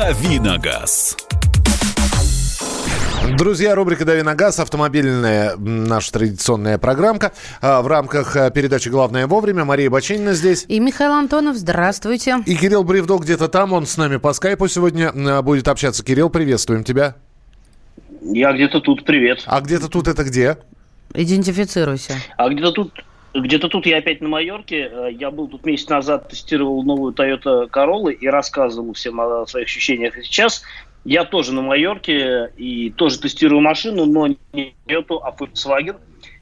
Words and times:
Давиногаз. 0.00 1.14
Друзья, 3.36 3.74
рубрика 3.74 4.06
«Дави 4.06 4.22
на 4.22 4.34
газ», 4.34 4.58
автомобильная 4.58 5.58
наша 5.58 6.10
традиционная 6.12 6.78
программка. 6.78 7.32
А, 7.60 7.82
в 7.82 7.86
рамках 7.86 8.34
а, 8.34 8.48
передачи 8.48 8.88
«Главное 8.88 9.26
вовремя» 9.26 9.66
Мария 9.66 9.90
Бачинина 9.90 10.32
здесь. 10.32 10.64
И 10.68 10.80
Михаил 10.80 11.12
Антонов, 11.12 11.56
здравствуйте. 11.56 12.38
И 12.46 12.56
Кирилл 12.56 12.82
Бревдо 12.82 13.18
где-то 13.18 13.48
там, 13.48 13.74
он 13.74 13.84
с 13.84 13.98
нами 13.98 14.16
по 14.16 14.32
скайпу 14.32 14.68
сегодня 14.68 15.12
а, 15.14 15.42
будет 15.42 15.68
общаться. 15.68 16.02
Кирилл, 16.02 16.30
приветствуем 16.30 16.82
тебя. 16.82 17.16
Я 18.22 18.54
где-то 18.54 18.80
тут, 18.80 19.04
привет. 19.04 19.42
А 19.44 19.60
где-то 19.60 19.88
тут 19.88 20.08
это 20.08 20.24
где? 20.24 20.56
Идентифицируйся. 21.12 22.14
А 22.38 22.48
где-то 22.48 22.72
тут 22.72 22.92
где-то 23.34 23.68
тут 23.68 23.86
я 23.86 23.98
опять 23.98 24.20
на 24.20 24.28
Майорке. 24.28 24.90
Э, 24.90 25.08
я 25.12 25.30
был 25.30 25.48
тут 25.48 25.64
месяц 25.64 25.88
назад, 25.88 26.28
тестировал 26.28 26.82
новую 26.82 27.12
Toyota 27.14 27.68
Corolla 27.68 28.12
и 28.12 28.26
рассказывал 28.28 28.92
всем 28.94 29.20
о 29.20 29.46
своих 29.46 29.66
ощущениях. 29.66 30.16
И 30.18 30.22
сейчас 30.22 30.62
я 31.04 31.24
тоже 31.24 31.52
на 31.52 31.62
Майорке 31.62 32.52
и 32.56 32.90
тоже 32.90 33.20
тестирую 33.20 33.60
машину, 33.60 34.06
но 34.06 34.28
не 34.52 34.74
Toyota, 34.86 35.20
а 35.22 35.34
Volkswagen. 35.38 35.96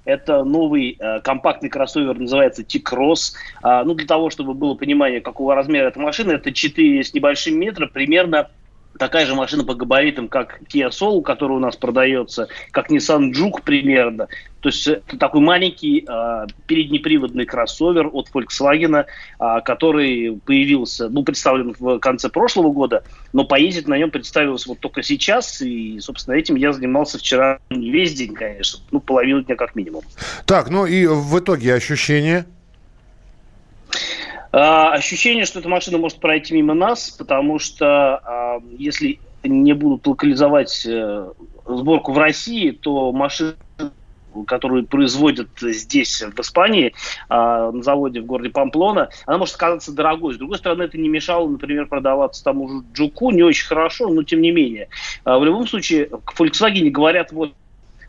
Это 0.05 0.42
новый 0.42 0.97
э, 0.98 1.20
компактный 1.20 1.69
кроссовер, 1.69 2.19
называется 2.19 2.64
T-Cross. 2.64 3.34
А, 3.62 3.84
ну, 3.84 3.92
для 3.92 4.06
того, 4.06 4.30
чтобы 4.30 4.55
было 4.55 4.75
понимание, 4.75 5.20
какого 5.20 5.55
размера 5.55 5.89
эта 5.89 6.00
машина, 6.00 6.33
это 6.33 6.50
4 6.50 7.05
с 7.05 7.12
небольшим 7.12 7.61
метра, 7.61 7.86
примерно 7.86 8.48
такая 8.98 9.27
же 9.27 9.34
машина 9.34 9.65
по 9.65 9.75
габаритам, 9.75 10.29
как 10.29 10.61
Kia 10.62 10.91
Soul, 10.91 11.23
который 11.23 11.52
у 11.52 11.61
нас 11.61 11.77
продается, 11.77 12.48
как 12.70 12.91
Nissan 12.91 13.33
Juke 13.33 13.62
примерно. 13.65 14.29
То 14.61 14.69
есть 14.69 14.87
это 14.89 15.16
такой 15.16 15.41
маленький 15.41 16.05
э, 16.06 16.47
переднеприводный 16.66 17.47
кроссовер 17.47 18.11
от 18.12 18.29
Volkswagen, 18.34 19.05
э, 19.05 19.61
который 19.65 20.41
появился, 20.45 21.09
ну, 21.09 21.23
представлен 21.23 21.75
в 21.79 21.98
конце 22.01 22.29
прошлого 22.29 22.73
года, 22.73 23.05
но 23.33 23.45
поездить 23.45 23.87
на 23.87 23.97
нем 23.97 24.11
представился 24.11 24.69
вот 24.69 24.81
только 24.81 25.03
сейчас, 25.03 25.62
и, 25.62 26.00
собственно, 26.00 26.34
этим 26.34 26.56
я 26.56 26.72
занимался 26.72 27.19
вчера 27.19 27.61
не 27.70 27.91
весь 27.91 28.15
день, 28.15 28.34
конечно, 28.34 28.81
ну, 28.91 29.00
половину 29.00 29.42
дня 29.42 29.55
как 29.55 29.77
минимум. 29.77 30.03
Так, 30.44 30.70
ну 30.70 30.87
и 30.87 31.06
в 31.06 31.39
итоге 31.39 31.75
ощущения? 31.75 32.47
А, 34.52 34.92
ощущение, 34.92 35.44
что 35.44 35.60
эта 35.60 35.68
машина 35.68 35.98
может 35.98 36.18
пройти 36.20 36.54
мимо 36.54 36.74
нас, 36.74 37.10
потому 37.10 37.58
что 37.58 37.86
а, 38.16 38.60
если 38.78 39.20
не 39.44 39.72
будут 39.72 40.06
локализовать 40.06 40.84
э, 40.84 41.30
сборку 41.64 42.12
в 42.12 42.18
России, 42.18 42.72
то 42.72 43.12
машина 43.12 43.54
которую 44.46 44.86
производят 44.86 45.48
здесь, 45.58 46.22
в 46.22 46.41
Испании, 46.41 46.94
а, 47.28 47.72
на 47.72 47.82
заводе 47.82 48.20
в 48.20 48.26
городе 48.26 48.50
Памплона, 48.50 49.08
она 49.26 49.38
может 49.38 49.56
оказаться 49.56 49.91
дорогой. 49.92 50.34
С 50.34 50.38
другой 50.38 50.58
стороны, 50.58 50.84
это 50.84 50.98
не 50.98 51.08
мешало, 51.08 51.48
например, 51.48 51.86
продаваться 51.86 52.44
тому 52.44 52.69
же 52.69 52.84
Джуку 52.92 53.30
не 53.30 53.42
очень 53.42 53.66
хорошо, 53.66 54.08
но 54.08 54.22
тем 54.22 54.41
не 54.41 54.50
менее. 54.50 54.88
В 55.24 55.42
любом 55.42 55.66
случае, 55.66 56.06
к 56.06 56.38
Volkswagen 56.38 56.88
говорят 56.91 57.32
вот 57.32 57.52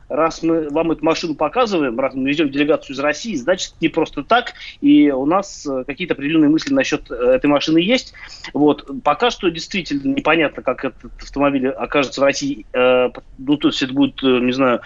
раз 0.09 0.43
мы 0.43 0.69
вам 0.69 0.91
эту 0.91 1.05
машину 1.05 1.35
показываем, 1.35 1.99
раз 1.99 2.13
мы 2.13 2.27
везем 2.29 2.49
делегацию 2.49 2.95
из 2.95 2.99
России, 2.99 3.35
значит, 3.35 3.73
не 3.79 3.87
просто 3.87 4.23
так, 4.23 4.53
и 4.81 5.11
у 5.11 5.25
нас 5.25 5.65
э, 5.65 5.83
какие-то 5.85 6.15
определенные 6.15 6.49
мысли 6.49 6.73
насчет 6.73 7.09
э, 7.09 7.13
этой 7.13 7.47
машины 7.47 7.77
есть. 7.77 8.13
Вот. 8.53 8.89
Пока 9.03 9.31
что 9.31 9.49
действительно 9.49 10.13
непонятно, 10.13 10.63
как 10.63 10.85
этот 10.85 11.11
автомобиль 11.21 11.69
окажется 11.69 12.21
в 12.21 12.23
России. 12.23 12.65
Э, 12.73 13.09
ну, 13.37 13.57
то 13.57 13.69
есть 13.69 13.81
это 13.81 13.93
будет, 13.93 14.21
не 14.21 14.51
знаю, 14.51 14.81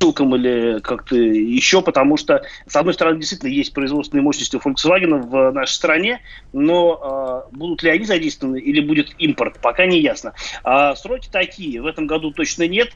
ссылкам 0.00 0.34
или 0.36 0.80
как-то 0.80 1.16
еще, 1.16 1.82
потому 1.82 2.16
что, 2.16 2.42
с 2.66 2.76
одной 2.76 2.94
стороны, 2.94 3.18
действительно 3.18 3.50
есть 3.50 3.72
производственные 3.72 4.22
мощности 4.22 4.56
у 4.56 4.60
Volkswagen 4.60 5.22
в 5.22 5.50
нашей 5.52 5.72
стране, 5.72 6.20
но 6.52 7.44
э, 7.50 7.56
будут 7.56 7.82
ли 7.82 7.90
они 7.90 8.04
задействованы 8.04 8.58
или 8.58 8.80
будет 8.80 9.14
импорт, 9.18 9.58
пока 9.60 9.86
не 9.86 10.00
ясно. 10.00 10.34
А 10.62 10.94
сроки 10.94 11.28
такие, 11.30 11.82
в 11.82 11.86
этом 11.86 12.06
году 12.06 12.30
точно 12.30 12.68
нет, 12.68 12.90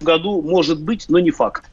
году 0.00 0.42
может 0.42 0.80
быть, 0.80 1.06
но 1.08 1.18
не 1.18 1.30
факт. 1.30 1.64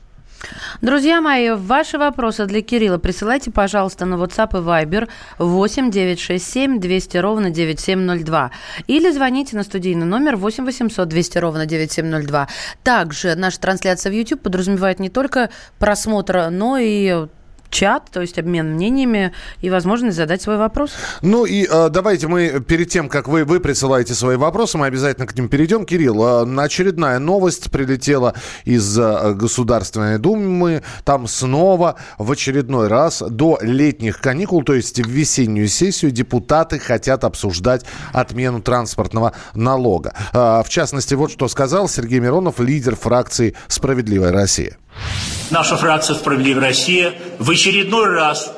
Друзья 0.81 1.22
мои, 1.22 1.51
ваши 1.51 1.97
вопросы 1.97 2.45
для 2.45 2.61
Кирилла 2.61 2.97
присылайте, 2.97 3.51
пожалуйста, 3.51 4.06
на 4.06 4.16
WhatsApp 4.16 4.50
и 4.51 4.61
Viber 4.61 5.07
8 5.39 5.91
967 5.91 6.79
200 6.79 7.17
ровно 7.17 7.50
9702. 7.50 8.51
Или 8.88 9.11
звоните 9.11 9.56
на 9.56 9.63
студийный 9.63 10.06
номер 10.06 10.35
8 10.35 10.66
800 10.66 11.07
200 11.07 11.38
ровно 11.38 11.66
9702. 11.66 12.47
Также 12.84 13.35
наша 13.35 13.59
трансляция 13.59 14.11
в 14.11 14.16
YouTube 14.16 14.41
подразумевает 14.41 15.00
не 15.00 15.09
только 15.09 15.50
просмотр, 15.79 16.50
но 16.50 16.78
и 16.78 17.28
чат, 17.73 18.09
то 18.11 18.22
есть 18.22 18.39
обмен 18.39 18.73
мнениями 18.75 19.34
и 19.61 19.69
возможность 19.69 20.16
задать 20.16 20.41
свой 20.41 20.57
вопрос. 20.57 20.91
Ну 21.22 21.45
и 21.45 21.67
э, 21.69 21.89
давайте 21.89 22.28
мы 22.28 22.61
перед 22.61 22.89
тем, 22.89 23.09
как 23.09 23.28
вы, 23.28 23.44
вы 23.44 23.59
присылаете 23.59 24.13
свои 24.13 24.38
вопросы, 24.38 24.78
мы 24.78 24.85
обязательно 24.85 25.28
к 25.28 25.35
ним 25.35 25.50
перейдем. 25.50 25.85
Кирилл, 25.85 26.45
э, 26.45 26.61
очередная 26.61 27.19
новость 27.19 27.72
прилетела 27.72 28.35
из 28.63 28.97
э, 28.97 29.34
Государственной 29.34 30.19
Думы. 30.19 30.84
Там 31.03 31.28
снова 31.28 31.95
в 32.17 32.31
очередной 32.31 32.88
раз 32.88 33.23
до 33.28 33.57
летних 33.61 34.19
каникул, 34.19 34.63
то 34.63 34.73
есть 34.73 35.00
в 35.00 35.09
весеннюю 35.09 35.67
сессию, 35.67 36.11
депутаты 36.11 36.79
хотят 36.79 37.23
обсуждать 37.23 37.85
отмену 38.13 38.61
транспортного 38.61 39.34
налога. 39.55 40.13
Э, 40.31 40.61
в 40.63 40.69
частности, 40.69 41.16
вот 41.16 41.31
что 41.31 41.47
сказал 41.47 41.90
Сергей 41.90 42.19
Миронов, 42.19 42.59
лидер 42.59 42.95
фракции 42.95 43.55
«Справедливая 43.67 44.31
Россия». 44.31 44.78
Наша 45.52 45.78
фракция 45.78 46.16
«Справедливая 46.16 46.70
Россия» 46.70 47.14
в 47.40 47.50
очередной 47.50 48.08
раз, 48.08 48.52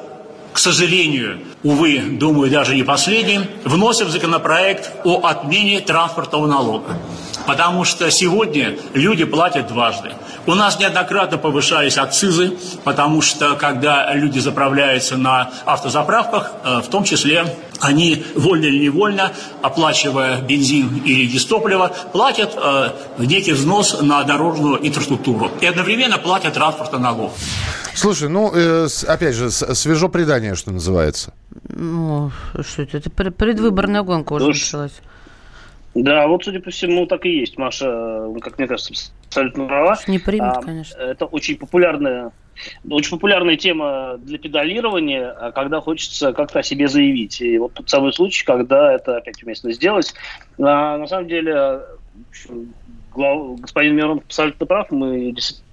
к 0.56 0.60
сожалению, 0.60 1.40
увы, 1.64 2.00
думаю, 2.00 2.50
даже 2.50 2.76
не 2.76 2.84
последний, 2.84 3.42
вносит 3.66 4.08
законопроект 4.08 4.90
о 5.04 5.20
отмене 5.28 5.82
транспортного 5.82 6.48
налога. 6.48 6.98
Потому 7.46 7.84
что 7.84 8.10
сегодня 8.10 8.78
люди 8.94 9.26
платят 9.26 9.68
дважды. 9.68 10.14
У 10.46 10.54
нас 10.54 10.80
неоднократно 10.80 11.38
повышались 11.38 11.98
акцизы, 11.98 12.58
потому 12.86 13.22
что 13.22 13.56
когда 13.56 14.14
люди 14.14 14.40
заправляются 14.40 15.18
на 15.18 15.52
автозаправках, 15.66 16.54
э, 16.64 16.82
в 16.82 16.88
том 16.88 17.04
числе 17.04 17.54
они 17.82 18.24
вольно 18.36 18.64
или 18.64 18.86
невольно, 18.86 19.34
оплачивая 19.62 20.40
бензин 20.40 21.02
или 21.04 21.26
дистопливо, 21.26 21.92
платят 22.14 22.54
э, 22.56 22.92
некий 23.18 23.52
взнос 23.52 23.98
на 24.02 24.24
дорожную 24.24 24.88
инфраструктуру 24.88 25.52
и 25.60 25.66
одновременно 25.66 26.18
платят 26.18 26.54
транспортный 26.54 27.00
налог. 27.00 27.34
Слушай, 27.96 28.30
ну, 28.30 28.52
э, 28.54 28.88
опять 29.08 29.36
же, 29.36 29.50
свежо 29.52 30.10
предание, 30.10 30.56
что 30.56 30.72
называется. 30.72 31.34
Ну, 31.70 32.32
что 32.62 32.84
это? 32.84 32.98
Это 32.98 33.10
предвыборная 33.10 34.04
гонка 34.04 34.34
уже 34.34 34.48
началась. 34.48 35.02
Да, 35.96 36.28
вот, 36.28 36.44
судя 36.44 36.60
по 36.60 36.72
всему, 36.72 37.06
так 37.06 37.26
и 37.26 37.40
есть. 37.40 37.58
Маша, 37.58 38.30
как 38.42 38.58
мне 38.58 38.68
кажется, 38.68 38.94
абсолютно 39.28 39.66
права. 39.66 39.98
Не 40.08 40.20
примет, 40.20 40.58
а, 40.58 40.62
конечно. 40.62 40.98
Это 40.98 41.26
очень 41.26 41.58
популярная 41.58 42.32
очень 42.90 43.12
популярная 43.12 43.58
тема 43.58 44.18
для 44.20 44.38
педалирования, 44.38 45.30
а 45.30 45.52
когда 45.52 45.82
хочется 45.82 46.32
как-то 46.34 46.60
о 46.60 46.64
себе 46.64 46.88
заявить. 46.88 47.42
И 47.42 47.58
вот 47.58 47.74
тот 47.74 47.90
самый 47.90 48.14
случай, 48.14 48.46
когда 48.46 48.94
это 48.94 49.18
опять 49.18 49.44
уместно 49.44 49.72
сделать. 49.74 50.14
А, 50.58 50.98
на 50.98 51.08
самом 51.08 51.28
деле, 51.28 51.82
глав... 53.14 53.60
господин 53.60 53.96
Мирон 53.96 54.18
абсолютно 54.20 54.66
прав. 54.66 54.90
Мы 54.92 55.32
действительно 55.32 55.66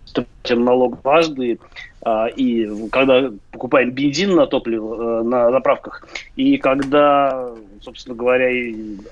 платим 0.43 0.65
налог 0.65 1.01
дважды. 1.03 1.59
А, 2.05 2.27
и 2.27 2.89
когда 2.91 3.31
покупаем 3.53 3.93
бензин 3.93 4.35
на 4.35 4.47
топливо, 4.47 5.21
э, 5.21 5.23
на 5.23 5.53
заправках, 5.53 6.05
и 6.35 6.57
когда, 6.59 7.51
собственно 7.81 8.17
говоря, 8.17 8.49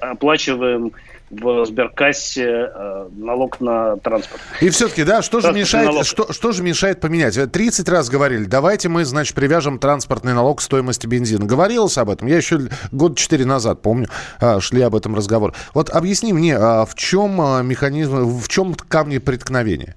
оплачиваем 0.01 0.93
в 1.31 1.65
сберкассе 1.65 2.71
э, 2.75 3.09
налог 3.13 3.61
на 3.61 3.97
транспорт. 3.99 4.43
И 4.61 4.69
все-таки, 4.71 5.05
да, 5.05 5.23
что 5.23 5.41
же, 5.41 5.53
мешает, 5.53 6.05
что, 6.05 6.33
что 6.33 6.51
же 6.51 6.65
мешает 6.65 7.01
поменять? 7.01 7.39
30 7.53 7.89
раз 7.89 8.11
говорили, 8.11 8.45
давайте 8.45 8.89
мы, 8.89 9.05
значит, 9.05 9.37
привяжем 9.37 9.79
транспортный 9.79 10.35
налог 10.35 10.59
к 10.59 10.61
стоимости 10.61 11.07
бензина. 11.07 11.47
Говорилось 11.47 11.97
об 11.99 12.11
этом. 12.11 12.27
Я 12.27 12.39
еще 12.39 12.63
год 12.91 13.17
четыре 13.17 13.45
назад, 13.45 13.81
помню, 13.83 14.09
э, 14.41 14.59
шли 14.59 14.83
об 14.83 14.97
этом 14.97 15.15
разговор. 15.15 15.55
Вот 15.75 15.91
объясни 15.91 16.33
мне, 16.33 16.57
а 16.57 16.85
в 16.85 16.97
чем 16.97 17.37
механизм, 17.65 18.25
в 18.27 18.49
чем 18.49 18.75
камни 18.75 19.19
преткновения? 19.19 19.95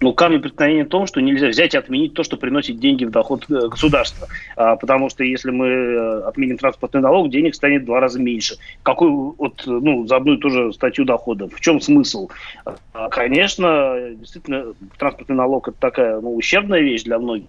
Ну, 0.00 0.12
камень 0.12 0.40
преткновения 0.40 0.84
в 0.84 0.88
том, 0.88 1.06
что 1.06 1.20
нельзя 1.20 1.48
взять 1.48 1.74
и 1.74 1.78
отменить 1.78 2.14
то, 2.14 2.22
что 2.22 2.36
приносит 2.36 2.78
деньги 2.78 3.04
в 3.04 3.10
доход 3.10 3.44
э, 3.48 3.68
государства. 3.68 4.28
А, 4.56 4.76
потому 4.76 5.08
что 5.08 5.24
если 5.24 5.50
мы 5.50 5.66
э, 5.66 6.20
отменим 6.22 6.58
транспортный 6.58 7.00
налог, 7.00 7.30
денег 7.30 7.54
станет 7.54 7.82
в 7.82 7.86
два 7.86 8.00
раза 8.00 8.20
меньше. 8.20 8.56
Какой 8.82 9.10
вот, 9.10 9.62
ну, 9.66 10.06
за 10.06 10.16
одну 10.16 10.34
и 10.34 10.38
ту 10.38 10.50
же 10.50 10.72
статью 10.72 11.04
доходов? 11.04 11.52
В 11.54 11.60
чем 11.60 11.80
смысл? 11.80 12.28
А, 12.92 13.08
конечно, 13.08 13.96
действительно, 14.12 14.74
транспортный 14.98 15.36
налог– 15.36 15.68
это 15.68 15.78
такая 15.78 16.20
ну, 16.20 16.34
ущербная 16.34 16.80
вещь 16.80 17.02
для 17.02 17.18
многих. 17.18 17.46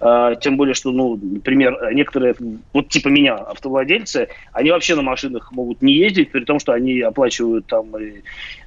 А, 0.00 0.34
тем 0.34 0.56
более, 0.56 0.74
что, 0.74 0.90
ну, 0.90 1.16
например, 1.16 1.92
некоторые, 1.92 2.34
вот 2.72 2.88
типа 2.88 3.08
меня, 3.08 3.34
автовладельцы, 3.34 4.28
они 4.52 4.70
вообще 4.70 4.96
на 4.96 5.02
машинах 5.02 5.52
могут 5.52 5.82
не 5.82 5.94
ездить, 5.94 6.30
при 6.30 6.44
том, 6.44 6.58
что 6.58 6.72
они 6.72 7.00
оплачивают 7.00 7.66
там 7.66 7.96
и 7.96 8.04
э, 8.08 8.20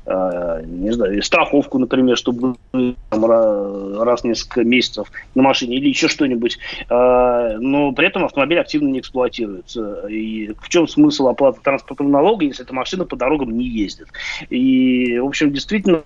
не 0.07 0.92
знаю, 0.92 1.21
страховку, 1.21 1.80
например, 1.80 2.18
чтобы 2.18 2.56
там, 2.71 3.25
раз 3.25 4.21
в 4.21 4.24
несколько 4.24 4.63
месяцев 4.63 5.12
на 5.36 5.44
машине 5.44 5.77
или 5.77 5.89
еще 5.89 6.07
что-нибудь. 6.07 6.57
Э, 6.89 7.57
но 7.59 7.92
при 7.92 8.07
этом 8.07 8.25
автомобиль 8.25 8.59
активно 8.59 8.88
не 8.88 9.00
эксплуатируется. 9.00 10.07
И 10.07 10.54
в 10.62 10.69
чем 10.69 10.88
смысл 10.88 11.27
оплаты 11.27 11.59
транспортного 11.62 12.09
налога, 12.09 12.45
если 12.45 12.63
эта 12.63 12.74
машина 12.74 13.06
по 13.06 13.15
дорогам 13.15 13.51
не 13.51 13.65
ездит? 13.65 14.07
И, 14.50 15.19
в 15.19 15.25
общем, 15.25 15.51
действительно, 15.51 16.04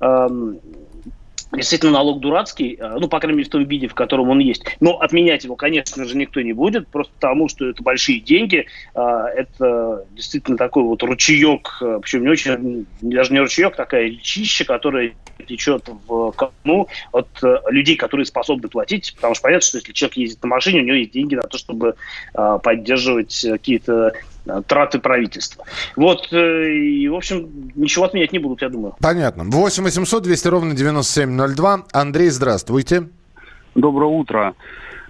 эм, 0.00 0.58
Действительно, 1.52 1.92
налог 1.92 2.20
дурацкий, 2.20 2.76
э, 2.78 2.96
ну, 3.00 3.08
по 3.08 3.18
крайней 3.18 3.38
мере, 3.38 3.48
в 3.48 3.52
том 3.52 3.64
виде, 3.64 3.88
в 3.88 3.94
котором 3.94 4.30
он 4.30 4.38
есть. 4.38 4.64
Но 4.78 5.00
отменять 5.00 5.42
его, 5.42 5.56
конечно 5.56 6.04
же, 6.04 6.16
никто 6.16 6.40
не 6.40 6.52
будет, 6.52 6.86
просто 6.88 7.12
потому, 7.14 7.48
что 7.48 7.68
это 7.68 7.82
большие 7.82 8.20
деньги. 8.20 8.66
Э, 8.94 9.24
это 9.34 10.06
действительно 10.12 10.56
такой 10.56 10.84
вот 10.84 11.02
ручеек, 11.02 11.78
э, 11.82 11.98
причем 12.00 12.22
не 12.22 12.28
очень, 12.28 12.86
даже 13.00 13.32
не 13.32 13.40
ручеек, 13.40 13.74
такая 13.74 14.04
речища, 14.04 14.64
которая 14.64 15.12
течет 15.48 15.88
в 16.06 16.32
кону 16.32 16.86
от 17.12 17.28
людей, 17.70 17.96
которые 17.96 18.26
способны 18.26 18.68
платить, 18.68 19.14
потому 19.16 19.34
что 19.34 19.42
понятно, 19.42 19.66
что 19.66 19.78
если 19.78 19.92
человек 19.92 20.16
ездит 20.18 20.42
на 20.42 20.48
машине, 20.48 20.80
у 20.80 20.84
него 20.84 20.96
есть 20.96 21.12
деньги 21.12 21.34
на 21.34 21.42
то, 21.42 21.56
чтобы 21.56 21.94
поддерживать 22.62 23.46
какие-то 23.50 24.12
Э, 24.39 24.39
траты 24.66 24.98
правительства. 24.98 25.64
Вот, 25.96 26.32
э, 26.32 26.72
и, 26.72 27.08
в 27.08 27.14
общем, 27.14 27.72
ничего 27.74 28.04
отменять 28.06 28.32
не 28.32 28.38
будут, 28.38 28.62
я 28.62 28.68
думаю. 28.68 28.94
Понятно. 29.00 29.44
8 29.44 29.84
800 29.84 30.22
200 30.22 30.48
ровно 30.48 30.74
9702. 30.74 31.84
Андрей, 31.92 32.30
здравствуйте. 32.30 33.08
Доброе 33.74 34.10
утро. 34.10 34.54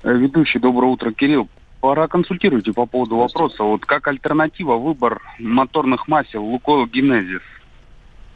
Э, 0.02 0.12
ведущий, 0.12 0.58
доброе 0.58 0.86
утро, 0.86 1.12
Кирилл. 1.12 1.48
Пора 1.80 2.08
консультируйте 2.08 2.72
по 2.72 2.86
поводу 2.86 3.16
вопроса. 3.16 3.62
Вот 3.62 3.86
как 3.86 4.06
альтернатива 4.06 4.76
выбор 4.76 5.22
моторных 5.38 6.08
масел 6.08 6.44
Лукойл 6.44 6.86
Генезис. 6.86 7.42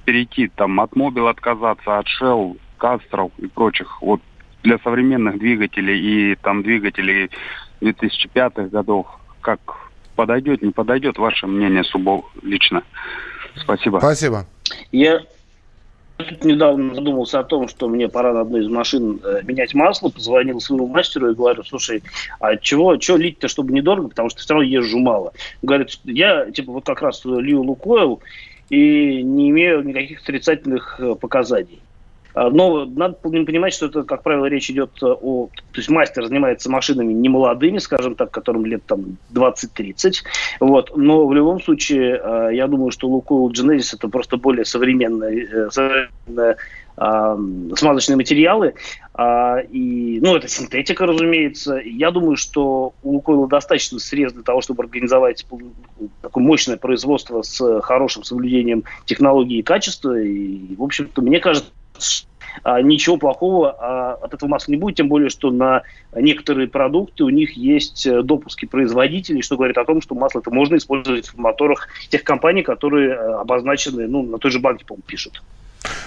Перейти 0.06 0.49
там 0.49 0.81
от 0.81 0.96
Мобил 0.96 1.29
отказаться, 1.29 1.99
от 1.99 2.06
Shell, 2.06 2.58
Кастров 2.79 3.32
и 3.38 3.46
прочих. 3.46 4.00
Вот 4.00 4.20
для 4.62 4.79
современных 4.79 5.38
двигателей 5.38 6.32
и 6.32 6.37
там 6.37 6.62
двигателей 6.62 7.31
2005 7.81 8.70
годов. 8.70 9.06
Как 9.43 9.61
подойдет, 10.15 10.63
не 10.63 10.71
подойдет, 10.71 11.19
ваше 11.19 11.47
мнение 11.47 11.85
субо 11.85 12.25
лично. 12.43 12.83
Спасибо. 13.57 13.99
Спасибо. 13.99 14.47
Я 14.93 15.21
тут 16.17 16.45
недавно 16.45 16.95
задумался 16.95 17.41
о 17.41 17.45
том, 17.45 17.69
что 17.69 17.89
мне 17.89 18.09
пора 18.09 18.33
на 18.33 18.43
одной 18.43 18.63
из 18.63 18.69
машин 18.69 19.21
э, 19.23 19.43
менять 19.45 19.75
масло, 19.75 20.09
позвонил 20.09 20.61
своему 20.61 20.87
мастеру 20.87 21.31
и 21.31 21.35
говорю, 21.35 21.65
слушай, 21.65 22.03
а 22.41 22.57
чего, 22.57 22.97
чего 22.97 23.17
лить-то, 23.17 23.49
чтобы 23.49 23.73
недорого, 23.73 24.09
потому 24.09 24.31
что 24.31 24.41
все 24.41 24.55
равно 24.55 24.69
езжу 24.69 24.99
мало. 24.99 25.33
Говорит, 25.63 25.99
я, 26.05 26.51
типа, 26.51 26.73
вот 26.73 26.87
как 26.87 27.03
раз 27.03 27.25
лью 27.25 27.63
Лукойл 27.63 28.21
и 28.71 29.23
не 29.23 29.51
имею 29.51 29.83
никаких 29.83 30.23
отрицательных 30.23 30.97
э, 30.99 31.15
показаний. 31.15 31.81
А, 32.35 32.51
но 32.51 32.85
надо 32.85 33.15
понимать, 33.15 33.73
что 33.73 33.87
это, 33.87 34.03
как 34.03 34.23
правило, 34.23 34.47
речь 34.47 34.71
идет 34.71 34.91
э, 35.03 35.07
о... 35.07 35.49
То 35.73 35.79
есть 35.79 35.89
мастер 35.89 36.27
занимается 36.27 36.71
машинами 36.71 37.13
не 37.13 37.29
молодыми, 37.29 37.79
скажем 37.79 38.17
так, 38.17 38.31
которым 38.31 38.67
лет 38.67 38.85
там 38.87 39.17
20-30. 39.33 40.15
Вот. 40.61 40.97
Но 40.97 41.27
в 41.27 41.33
любом 41.33 41.63
случае, 41.63 42.21
э, 42.23 42.51
я 42.55 42.67
думаю, 42.67 42.91
что 42.91 43.09
Lukoil 43.09 43.51
Genesis 43.51 43.95
это 43.95 44.09
просто 44.09 44.37
более 44.37 44.65
современные, 44.65 45.45
э, 45.45 45.71
современные 45.71 46.57
смазочные 46.97 48.15
материалы. 48.15 48.75
А, 49.15 49.59
и, 49.59 50.21
ну, 50.23 50.37
это 50.37 50.47
синтетика, 50.47 51.07
разумеется. 51.07 51.81
Я 51.85 52.13
думаю, 52.13 52.37
что 52.37 52.95
у 53.03 53.15
Лукойла 53.15 53.49
достаточно 53.49 53.99
средств 53.99 54.37
для 54.37 54.45
того, 54.45 54.61
чтобы 54.61 54.85
организовать 54.85 55.45
такое 56.23 56.45
мощное 56.45 56.77
производство 56.77 57.43
с 57.43 57.81
хорошим 57.81 58.23
соблюдением 58.23 58.85
технологии 59.07 59.59
и 59.59 59.63
качества. 59.63 60.21
И, 60.21 60.77
в 60.77 60.83
общем-то, 60.85 61.21
мне 61.21 61.41
кажется, 61.41 61.73
ничего 62.82 63.17
плохого 63.17 63.73
а, 63.73 64.14
от 64.14 64.32
этого 64.32 64.49
масла 64.49 64.73
не 64.73 64.79
будет, 64.79 64.96
тем 64.96 65.08
более, 65.08 65.29
что 65.29 65.50
на 65.50 65.82
некоторые 66.14 66.69
продукты 66.69 67.25
у 67.25 67.29
них 67.29 67.56
есть 67.56 68.06
э, 68.06 68.23
допуски 68.23 68.67
производителей, 68.67 69.43
что 69.43 69.56
говорит 69.56 69.76
о 69.76 69.85
том, 69.85 70.00
что 70.00 70.14
масло 70.14 70.41
это 70.41 70.50
можно 70.50 70.76
использовать 70.76 71.29
в 71.29 71.37
моторах 71.37 71.88
тех 72.08 72.23
компаний, 72.23 72.62
которые 72.62 73.11
э, 73.11 73.35
обозначены, 73.35 74.06
ну, 74.06 74.23
на 74.23 74.38
той 74.38 74.50
же 74.50 74.61
банке, 74.61 74.85
по-моему, 74.85 75.02
пишут. 75.06 75.43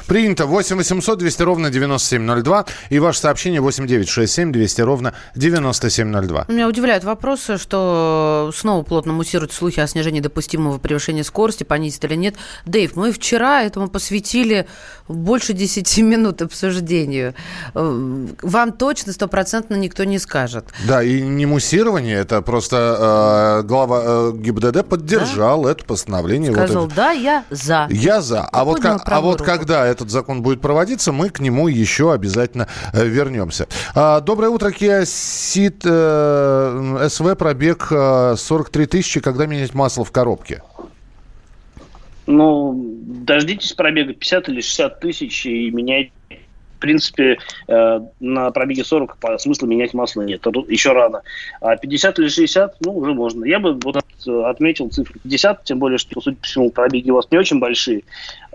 Принято. 0.08 0.46
8 0.46 0.78
800 0.78 1.20
200 1.20 1.42
ровно 1.44 1.70
9702. 1.70 2.66
И 2.90 3.00
ваше 3.00 3.20
сообщение 3.20 3.62
8 3.62 3.88
9 3.88 4.08
6 4.08 4.34
7 4.34 4.52
200 4.52 4.82
ровно 4.82 5.14
9702. 5.36 6.46
Меня 6.48 6.68
удивляют 6.68 7.04
вопросы, 7.04 7.58
что 7.58 8.52
снова 8.56 8.84
плотно 8.84 9.14
муссируют 9.14 9.52
слухи 9.52 9.80
о 9.80 9.88
снижении 9.88 10.22
допустимого 10.22 10.78
превышения 10.78 11.24
скорости, 11.24 11.64
понизит 11.64 12.06
или 12.06 12.16
нет. 12.16 12.36
Дэйв, 12.66 12.96
мы 12.96 13.12
вчера 13.12 13.64
этому 13.64 13.90
посвятили 13.90 14.68
больше 15.08 15.54
10 15.54 15.98
минут 16.00 16.42
обсуждению. 16.42 17.34
Вам 17.74 18.72
точно, 18.72 19.14
стопроцентно 19.14 19.76
никто 19.76 20.04
не 20.06 20.20
скажет. 20.20 20.66
Да, 20.88 21.04
и 21.04 21.22
не 21.22 21.46
муссирование, 21.46 22.18
это 22.18 22.42
просто 22.42 23.62
э, 23.62 23.68
глава 23.68 24.02
э, 24.04 24.32
ГИБДД 24.36 24.86
поддержал 24.86 25.64
да? 25.64 25.72
это 25.72 25.86
постановление. 25.86 26.54
Сказал, 26.54 26.84
вот 26.84 26.92
это. 26.92 26.96
да, 26.96 27.12
я 27.12 27.44
за. 27.50 27.88
Я 27.90 28.22
за. 28.22 28.44
А 28.44 28.64
вот, 28.64 28.80
а 28.84 29.22
вот 29.22 29.42
как 29.42 29.58
когда 29.58 29.86
этот 29.98 30.12
закон 30.12 30.42
будет 30.42 30.62
проводиться, 30.62 31.12
мы 31.12 31.30
к 31.30 31.40
нему 31.40 31.68
еще 31.68 32.14
обязательно 32.14 32.68
э, 32.94 33.06
вернемся. 33.06 33.68
А, 33.96 34.22
доброе 34.22 34.50
утро, 34.50 34.70
Kia 34.70 35.02
Ceed 35.02 37.10
СВ, 37.10 37.36
пробег 37.36 37.88
43 37.88 38.84
э, 38.84 38.88
тысячи. 38.88 39.20
Когда 39.20 39.46
менять 39.46 39.74
масло 39.74 40.06
в 40.06 40.12
коробке? 40.12 40.62
Ну, 42.28 42.76
дождитесь 42.78 43.74
пробега 43.74 44.14
50 44.14 44.50
или 44.50 44.62
60 44.62 45.00
тысяч 45.00 45.46
и 45.46 45.72
меняйте 45.72 46.12
в 46.78 46.80
принципе, 46.80 47.40
э, 47.68 48.00
на 48.20 48.52
пробеге 48.52 48.84
40 48.84 49.18
по 49.18 49.38
смысла 49.40 49.66
менять 49.66 49.96
масло 49.96 50.22
нет. 50.22 50.46
Еще 50.68 50.92
рано. 50.92 51.24
А 51.60 51.76
50 51.76 52.20
или 52.20 52.28
60, 52.28 52.76
ну, 52.82 52.98
уже 52.98 53.14
можно. 53.14 53.46
Я 53.46 53.60
бы 53.60 53.80
вот 53.84 53.98
отметил 54.46 54.90
цифру 54.90 55.20
50, 55.24 55.64
тем 55.64 55.80
более, 55.80 55.98
что, 55.98 56.22
судя 56.22 56.38
по 56.38 56.44
всему, 56.44 56.70
пробеги 56.70 57.10
у 57.10 57.16
вас 57.16 57.28
не 57.32 57.40
очень 57.40 57.60
большие. 57.60 58.04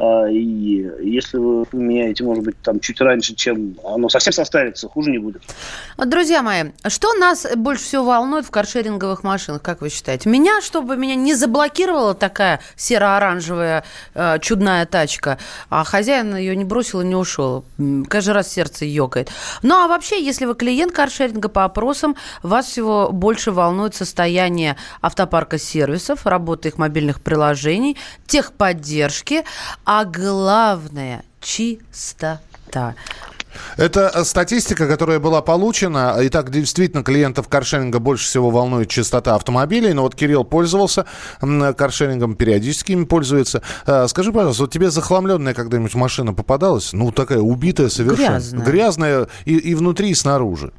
А, 0.03 0.29
и 0.29 0.85
если 1.01 1.39
вы 1.39 1.65
меняете, 1.71 2.25
может 2.25 2.43
быть, 2.43 2.61
там 2.61 2.81
чуть 2.81 3.01
раньше, 3.01 3.37
чем 3.37 3.77
оно 3.85 4.09
совсем 4.09 4.33
состарится, 4.33 4.89
хуже 4.89 5.13
не 5.13 5.19
будет. 5.19 5.43
Друзья 5.97 6.43
мои, 6.43 6.73
что 6.89 7.15
нас 7.15 7.47
больше 7.55 7.85
всего 7.85 8.07
волнует 8.07 8.45
в 8.45 8.51
каршеринговых 8.51 9.23
машинах, 9.23 9.63
как 9.63 9.81
вы 9.81 9.91
считаете? 9.91 10.29
Меня, 10.29 10.61
чтобы 10.61 10.97
меня 10.97 11.15
не 11.15 11.35
заблокировала 11.35 12.15
такая 12.15 12.59
серо-оранжевая 12.75 13.85
э, 14.15 14.39
чудная 14.41 14.87
тачка, 14.87 15.39
а 15.71 15.85
хозяин 15.85 16.35
ее 16.35 16.57
не 16.57 16.65
бросил 16.65 17.03
и 17.03 17.05
не 17.05 17.15
ушел. 17.15 17.65
Каждый 18.09 18.33
раз 18.33 18.53
сердце 18.53 18.87
ёкает. 18.87 19.31
Ну, 19.63 19.85
а 19.85 19.87
вообще, 19.87 20.21
если 20.21 20.47
вы 20.47 20.57
клиент 20.57 20.91
каршеринга 20.91 21.49
по 21.49 21.63
опросам, 21.63 22.17
вас 22.43 22.67
всего 22.67 23.11
больше 23.13 23.53
волнует 23.53 23.95
состояние 23.95 24.77
автопарка 25.01 25.59
сервисов, 25.59 26.27
работа 26.27 26.67
их 26.67 26.79
мобильных 26.79 27.21
приложений, 27.21 27.97
техподдержки, 28.27 29.45
а 29.85 29.92
главное– 30.05 31.25
чистота. 31.41 32.95
Это 33.77 34.25
статистика, 34.25 34.87
которая 34.87 35.19
была 35.19 35.43
получена. 35.43 36.17
Итак, 36.21 36.51
действительно, 36.51 37.03
клиентов 37.03 37.49
каршеринга 37.49 37.99
больше 37.99 38.25
всего 38.27 38.51
волнует 38.51 38.89
чистота 38.89 39.35
автомобилей. 39.35 39.93
Но 39.93 40.03
вот 40.03 40.15
Кирилл 40.15 40.45
пользовался 40.45 41.07
каршерингом, 41.41 42.35
периодически 42.35 42.93
им 42.93 43.07
пользуется. 43.07 43.63
Э, 43.87 44.07
скажи, 44.09 44.33
пожалуйста, 44.33 44.63
вот 44.65 44.73
тебе 44.73 44.91
захламленная 44.91 45.55
когда-нибудь 45.55 45.95
машина 45.95 46.33
попадалась? 46.33 46.93
Ну, 46.93 47.13
такая 47.13 47.41
убитая 47.41 47.89
совершенно. 47.89 48.39
Грязная. 48.39 48.65
Грязная 48.65 49.29
и, 49.45 49.57
и 49.57 49.75
внутри, 49.75 50.11
и 50.11 50.15
снаружи. 50.15 50.73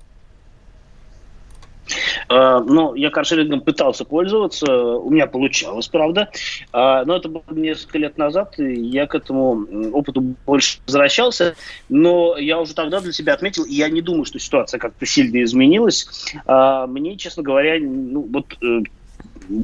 А, 2.29 2.59
ну, 2.59 2.95
я 2.95 3.09
каршерингом 3.09 3.61
пытался 3.61 4.05
пользоваться, 4.05 4.73
у 4.75 5.09
меня 5.09 5.27
получалось, 5.27 5.87
правда. 5.87 6.29
А, 6.71 7.03
но 7.05 7.17
это 7.17 7.29
было 7.29 7.43
несколько 7.51 7.97
лет 7.97 8.17
назад, 8.17 8.59
и 8.59 8.73
я 8.73 9.07
к 9.07 9.15
этому 9.15 9.65
опыту 9.91 10.21
больше 10.45 10.79
возвращался. 10.85 11.55
Но 11.89 12.37
я 12.37 12.59
уже 12.59 12.73
тогда 12.73 12.99
для 12.99 13.11
себя 13.11 13.33
отметил, 13.33 13.63
и 13.65 13.73
я 13.73 13.89
не 13.89 14.01
думаю, 14.01 14.25
что 14.25 14.39
ситуация 14.39 14.79
как-то 14.79 15.05
сильно 15.05 15.43
изменилась. 15.43 16.07
А, 16.45 16.87
мне, 16.87 17.17
честно 17.17 17.43
говоря, 17.43 17.77
ну, 17.79 18.27
вот 18.31 18.57
э, 18.61 18.81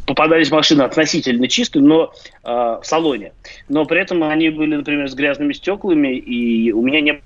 попадались 0.06 0.52
машины 0.52 0.84
относительно 0.84 1.48
чистые, 1.48 1.84
но 1.84 2.14
э, 2.44 2.48
в 2.50 2.82
салоне. 2.84 3.34
Но 3.68 3.86
при 3.86 4.02
этом 4.02 4.24
они 4.24 4.50
были, 4.50 4.76
например, 4.76 5.10
с 5.10 5.16
грязными 5.16 5.54
стеклами, 5.54 6.16
и 6.16 6.72
у 6.72 6.82
меня 6.82 7.02
не 7.02 7.22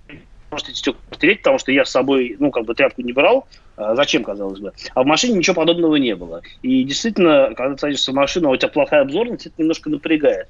может 0.52 0.70
эти 0.70 0.78
стекла 0.78 1.02
потереть, 1.10 1.40
потому 1.40 1.58
что 1.58 1.72
я 1.72 1.84
с 1.84 1.90
собой, 1.90 2.36
ну, 2.40 2.52
как 2.52 2.66
бы 2.66 2.76
тряпку 2.76 3.02
не 3.02 3.12
брал, 3.12 3.48
зачем, 3.78 4.24
казалось 4.24 4.60
бы? 4.60 4.74
А 4.94 5.04
в 5.04 5.06
машине 5.06 5.38
ничего 5.38 5.56
подобного 5.56 5.96
не 5.96 6.16
было. 6.16 6.42
И 6.62 6.84
действительно, 6.84 7.54
когда 7.56 7.74
ты 7.76 7.80
садишься 7.80 8.12
в 8.12 8.16
машину, 8.16 8.50
а 8.50 8.52
у 8.52 8.58
тебя 8.58 8.70
плохая 8.70 9.02
обзорность, 9.02 9.48
это 9.48 9.56
немножко 9.58 9.90
напрягает. 9.90 10.48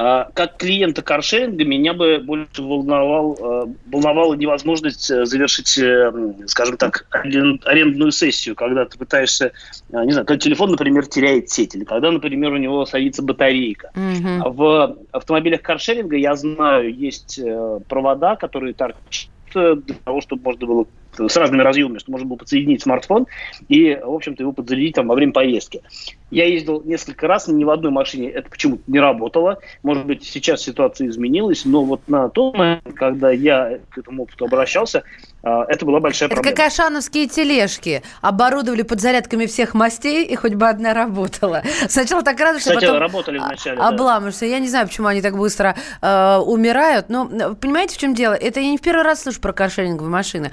А, 0.00 0.28
как 0.32 0.58
клиента 0.58 1.02
каршеринга 1.02 1.64
меня 1.64 1.92
бы 1.92 2.18
больше 2.18 2.62
волновал, 2.62 3.36
а, 3.40 3.68
волновала 3.86 4.34
невозможность 4.34 5.10
э, 5.10 5.26
завершить, 5.26 5.76
э, 5.76 6.12
скажем 6.46 6.76
так, 6.76 7.06
арендную 7.10 8.12
сессию, 8.12 8.54
когда 8.54 8.84
ты 8.84 8.96
пытаешься, 8.96 9.50
не 9.90 10.12
знаю, 10.12 10.24
когда 10.24 10.38
телефон, 10.38 10.70
например, 10.70 11.06
теряет 11.06 11.50
сеть, 11.50 11.74
или 11.74 11.82
когда, 11.82 12.12
например, 12.12 12.52
у 12.52 12.58
него 12.58 12.86
садится 12.86 13.22
батарейка. 13.22 13.90
Mm-hmm. 13.96 14.52
В 14.52 14.96
автомобилях 15.10 15.62
каршеринга, 15.62 16.16
я 16.16 16.36
знаю, 16.36 16.94
есть 16.94 17.36
э, 17.40 17.80
провода, 17.88 18.36
которые 18.36 18.74
торчат 18.74 19.30
для 19.52 19.96
того, 20.04 20.20
чтобы 20.20 20.42
можно 20.44 20.66
было 20.66 20.86
с 21.26 21.36
разными 21.36 21.62
разъемами, 21.62 21.98
что 21.98 22.10
можно 22.12 22.26
было 22.26 22.36
подсоединить 22.36 22.82
смартфон 22.82 23.26
и, 23.68 23.94
в 23.94 24.14
общем-то, 24.14 24.42
его 24.42 24.52
подзарядить 24.52 24.94
там 24.94 25.08
во 25.08 25.14
время 25.14 25.32
поездки. 25.32 25.82
Я 26.30 26.46
ездил 26.46 26.82
несколько 26.84 27.26
раз, 27.26 27.48
ни 27.48 27.64
в 27.64 27.70
одной 27.70 27.90
машине 27.90 28.28
это 28.28 28.50
почему-то 28.50 28.82
не 28.86 29.00
работало. 29.00 29.58
Может 29.82 30.04
быть, 30.04 30.24
сейчас 30.24 30.62
ситуация 30.62 31.08
изменилась, 31.08 31.64
но 31.64 31.84
вот 31.84 32.02
на 32.06 32.28
тот 32.28 32.56
момент, 32.56 32.82
когда 32.94 33.30
я 33.30 33.78
к 33.90 33.98
этому 33.98 34.24
опыту 34.24 34.44
обращался, 34.44 35.04
а, 35.42 35.64
это 35.68 35.86
была 35.86 36.00
большая 36.00 36.28
проблема. 36.28 36.50
Это 36.50 36.56
как 36.56 36.66
ашановские 36.66 37.28
тележки. 37.28 38.02
Оборудовали 38.20 38.82
подзарядками 38.82 39.46
всех 39.46 39.72
мастей, 39.74 40.24
и 40.24 40.34
хоть 40.34 40.54
бы 40.54 40.68
одна 40.68 40.92
работала. 40.94 41.62
Сначала 41.88 42.22
так 42.22 42.38
радуешься, 42.40 42.70
Кстати, 42.70 42.86
потом 42.86 42.98
работали 42.98 43.38
вначале, 43.38 43.78
обламываешься. 43.78 44.40
Да. 44.40 44.46
Я 44.46 44.58
не 44.58 44.68
знаю, 44.68 44.86
почему 44.88 45.06
они 45.06 45.22
так 45.22 45.36
быстро 45.36 45.76
э, 46.02 46.36
умирают. 46.36 47.08
Но 47.08 47.54
понимаете, 47.54 47.94
в 47.94 47.98
чем 47.98 48.14
дело? 48.14 48.34
Это 48.34 48.60
я 48.60 48.70
не 48.70 48.78
в 48.78 48.82
первый 48.82 49.02
раз 49.02 49.22
слышу 49.22 49.40
про 49.40 49.52
каршеринговые 49.52 50.10
машины. 50.10 50.52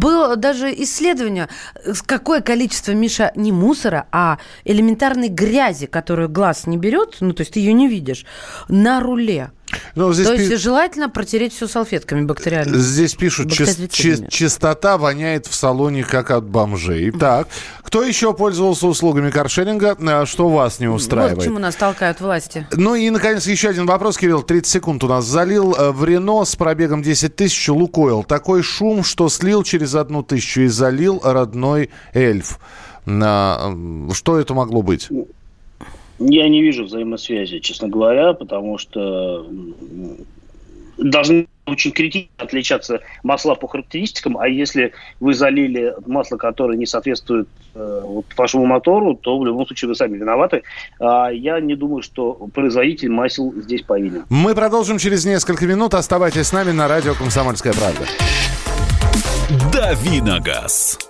Было 0.00 0.34
даже 0.36 0.72
исследование, 0.72 1.48
какое 2.06 2.40
количество, 2.40 2.92
Миша, 2.92 3.32
не 3.36 3.52
мусора, 3.52 4.06
а 4.10 4.38
элементарной 4.64 5.28
грязи, 5.28 5.84
которую 5.84 6.30
глаз 6.30 6.66
не 6.66 6.78
берет, 6.78 7.18
ну, 7.20 7.34
то 7.34 7.42
есть 7.42 7.52
ты 7.52 7.60
ее 7.60 7.74
не 7.74 7.86
видишь, 7.86 8.24
на 8.68 9.00
руле. 9.00 9.50
Ну, 9.94 10.12
здесь 10.12 10.26
То 10.26 10.36
пи... 10.36 10.42
есть 10.44 10.62
желательно 10.62 11.08
протереть 11.08 11.54
все 11.54 11.66
салфетками 11.66 12.24
бактериальными. 12.24 12.76
Здесь 12.78 13.14
пишут, 13.14 13.52
чи- 13.52 14.28
чистота 14.28 14.98
воняет 14.98 15.46
в 15.46 15.54
салоне, 15.54 16.04
как 16.04 16.30
от 16.30 16.44
бомжей. 16.44 17.10
Так, 17.12 17.48
кто 17.82 18.02
еще 18.02 18.34
пользовался 18.34 18.86
услугами 18.86 19.30
каршеринга? 19.30 19.96
А 20.00 20.26
что 20.26 20.48
вас 20.48 20.80
не 20.80 20.88
устраивает? 20.88 21.36
Вот 21.36 21.44
почему 21.44 21.58
нас 21.58 21.74
толкают 21.74 22.20
власти. 22.20 22.66
Ну 22.72 22.94
и, 22.94 23.10
наконец, 23.10 23.46
еще 23.46 23.68
один 23.68 23.86
вопрос, 23.86 24.16
Кирилл, 24.16 24.42
30 24.42 24.70
секунд 24.70 25.04
у 25.04 25.08
нас. 25.08 25.24
Залил 25.24 25.74
э, 25.74 25.90
в 25.90 26.04
Рено 26.04 26.44
с 26.44 26.56
пробегом 26.56 27.02
10 27.02 27.34
тысяч 27.34 27.68
Лукойл. 27.68 28.22
Такой 28.24 28.62
шум, 28.62 29.02
что 29.04 29.28
слил 29.28 29.62
через 29.62 29.94
одну 29.94 30.22
тысячу 30.22 30.62
и 30.62 30.68
залил 30.68 31.20
родной 31.22 31.90
эльф. 32.12 32.58
Что 33.04 34.38
это 34.38 34.54
могло 34.54 34.82
быть? 34.82 35.08
Я 36.20 36.48
не 36.48 36.62
вижу 36.62 36.84
взаимосвязи, 36.84 37.60
честно 37.60 37.88
говоря, 37.88 38.34
потому 38.34 38.76
что 38.76 39.46
должны 40.98 41.48
очень 41.66 41.92
критично 41.92 42.30
отличаться 42.36 43.00
масла 43.22 43.54
по 43.54 43.68
характеристикам, 43.68 44.36
а 44.36 44.48
если 44.48 44.92
вы 45.18 45.34
залили 45.34 45.94
масло, 46.06 46.36
которое 46.36 46.76
не 46.76 46.86
соответствует 46.86 47.48
э, 47.74 48.00
вот, 48.04 48.26
вашему 48.36 48.66
мотору, 48.66 49.14
то 49.14 49.38
в 49.38 49.46
любом 49.46 49.66
случае 49.66 49.88
вы 49.88 49.94
сами 49.94 50.18
виноваты. 50.18 50.62
А 50.98 51.30
я 51.30 51.60
не 51.60 51.76
думаю, 51.76 52.02
что 52.02 52.32
производитель 52.52 53.10
масел 53.10 53.54
здесь 53.56 53.82
повинен. 53.82 54.24
Мы 54.28 54.54
продолжим 54.54 54.98
через 54.98 55.24
несколько 55.24 55.66
минут. 55.66 55.94
Оставайтесь 55.94 56.48
с 56.48 56.52
нами 56.52 56.72
на 56.72 56.88
радио 56.88 57.14
«Комсомольская 57.14 57.72
правда». 57.72 58.04
Давиногаз. 59.72 61.09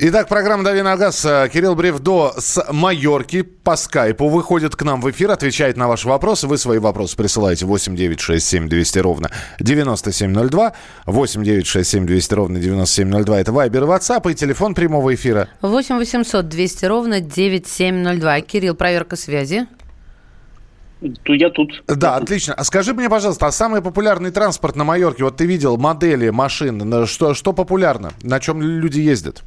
Итак, 0.00 0.28
программа 0.28 0.62
«Дави 0.62 0.80
на 0.82 0.96
газ». 0.96 1.22
Кирилл 1.52 1.74
Бревдо 1.74 2.32
с 2.38 2.64
Майорки 2.70 3.42
по 3.42 3.74
скайпу 3.74 4.28
выходит 4.28 4.76
к 4.76 4.84
нам 4.84 5.00
в 5.00 5.10
эфир, 5.10 5.32
отвечает 5.32 5.76
на 5.76 5.88
ваши 5.88 6.06
вопросы. 6.06 6.46
Вы 6.46 6.56
свои 6.56 6.78
вопросы 6.78 7.16
присылаете 7.16 7.66
8 7.66 7.96
9 7.96 8.20
6 8.20 8.46
7 8.46 8.68
200 8.68 8.98
ровно 9.00 9.30
9702. 9.58 10.72
8 11.06 11.42
9 11.42 11.66
6 11.66 11.90
7 11.90 12.06
200 12.06 12.34
ровно 12.34 12.60
9702. 12.60 13.40
Это 13.40 13.50
Вайбер 13.50 13.82
WhatsApp 13.82 14.30
и 14.30 14.36
телефон 14.36 14.76
прямого 14.76 15.12
эфира. 15.12 15.48
8 15.62 15.96
800 15.96 16.48
200 16.48 16.84
ровно 16.84 17.20
9702. 17.20 18.40
Кирилл, 18.42 18.76
проверка 18.76 19.16
связи. 19.16 19.66
То 21.24 21.34
я 21.34 21.50
тут. 21.50 21.82
Да, 21.88 22.14
отлично. 22.14 22.54
А 22.54 22.62
скажи 22.62 22.94
мне, 22.94 23.10
пожалуйста, 23.10 23.48
а 23.48 23.50
самый 23.52 23.82
популярный 23.82 24.30
транспорт 24.30 24.76
на 24.76 24.84
Майорке, 24.84 25.24
вот 25.24 25.38
ты 25.38 25.46
видел 25.46 25.76
модели 25.76 26.30
машин, 26.30 27.04
что, 27.06 27.34
что 27.34 27.52
популярно, 27.52 28.12
на 28.22 28.38
чем 28.38 28.62
люди 28.62 29.00
ездят? 29.00 29.42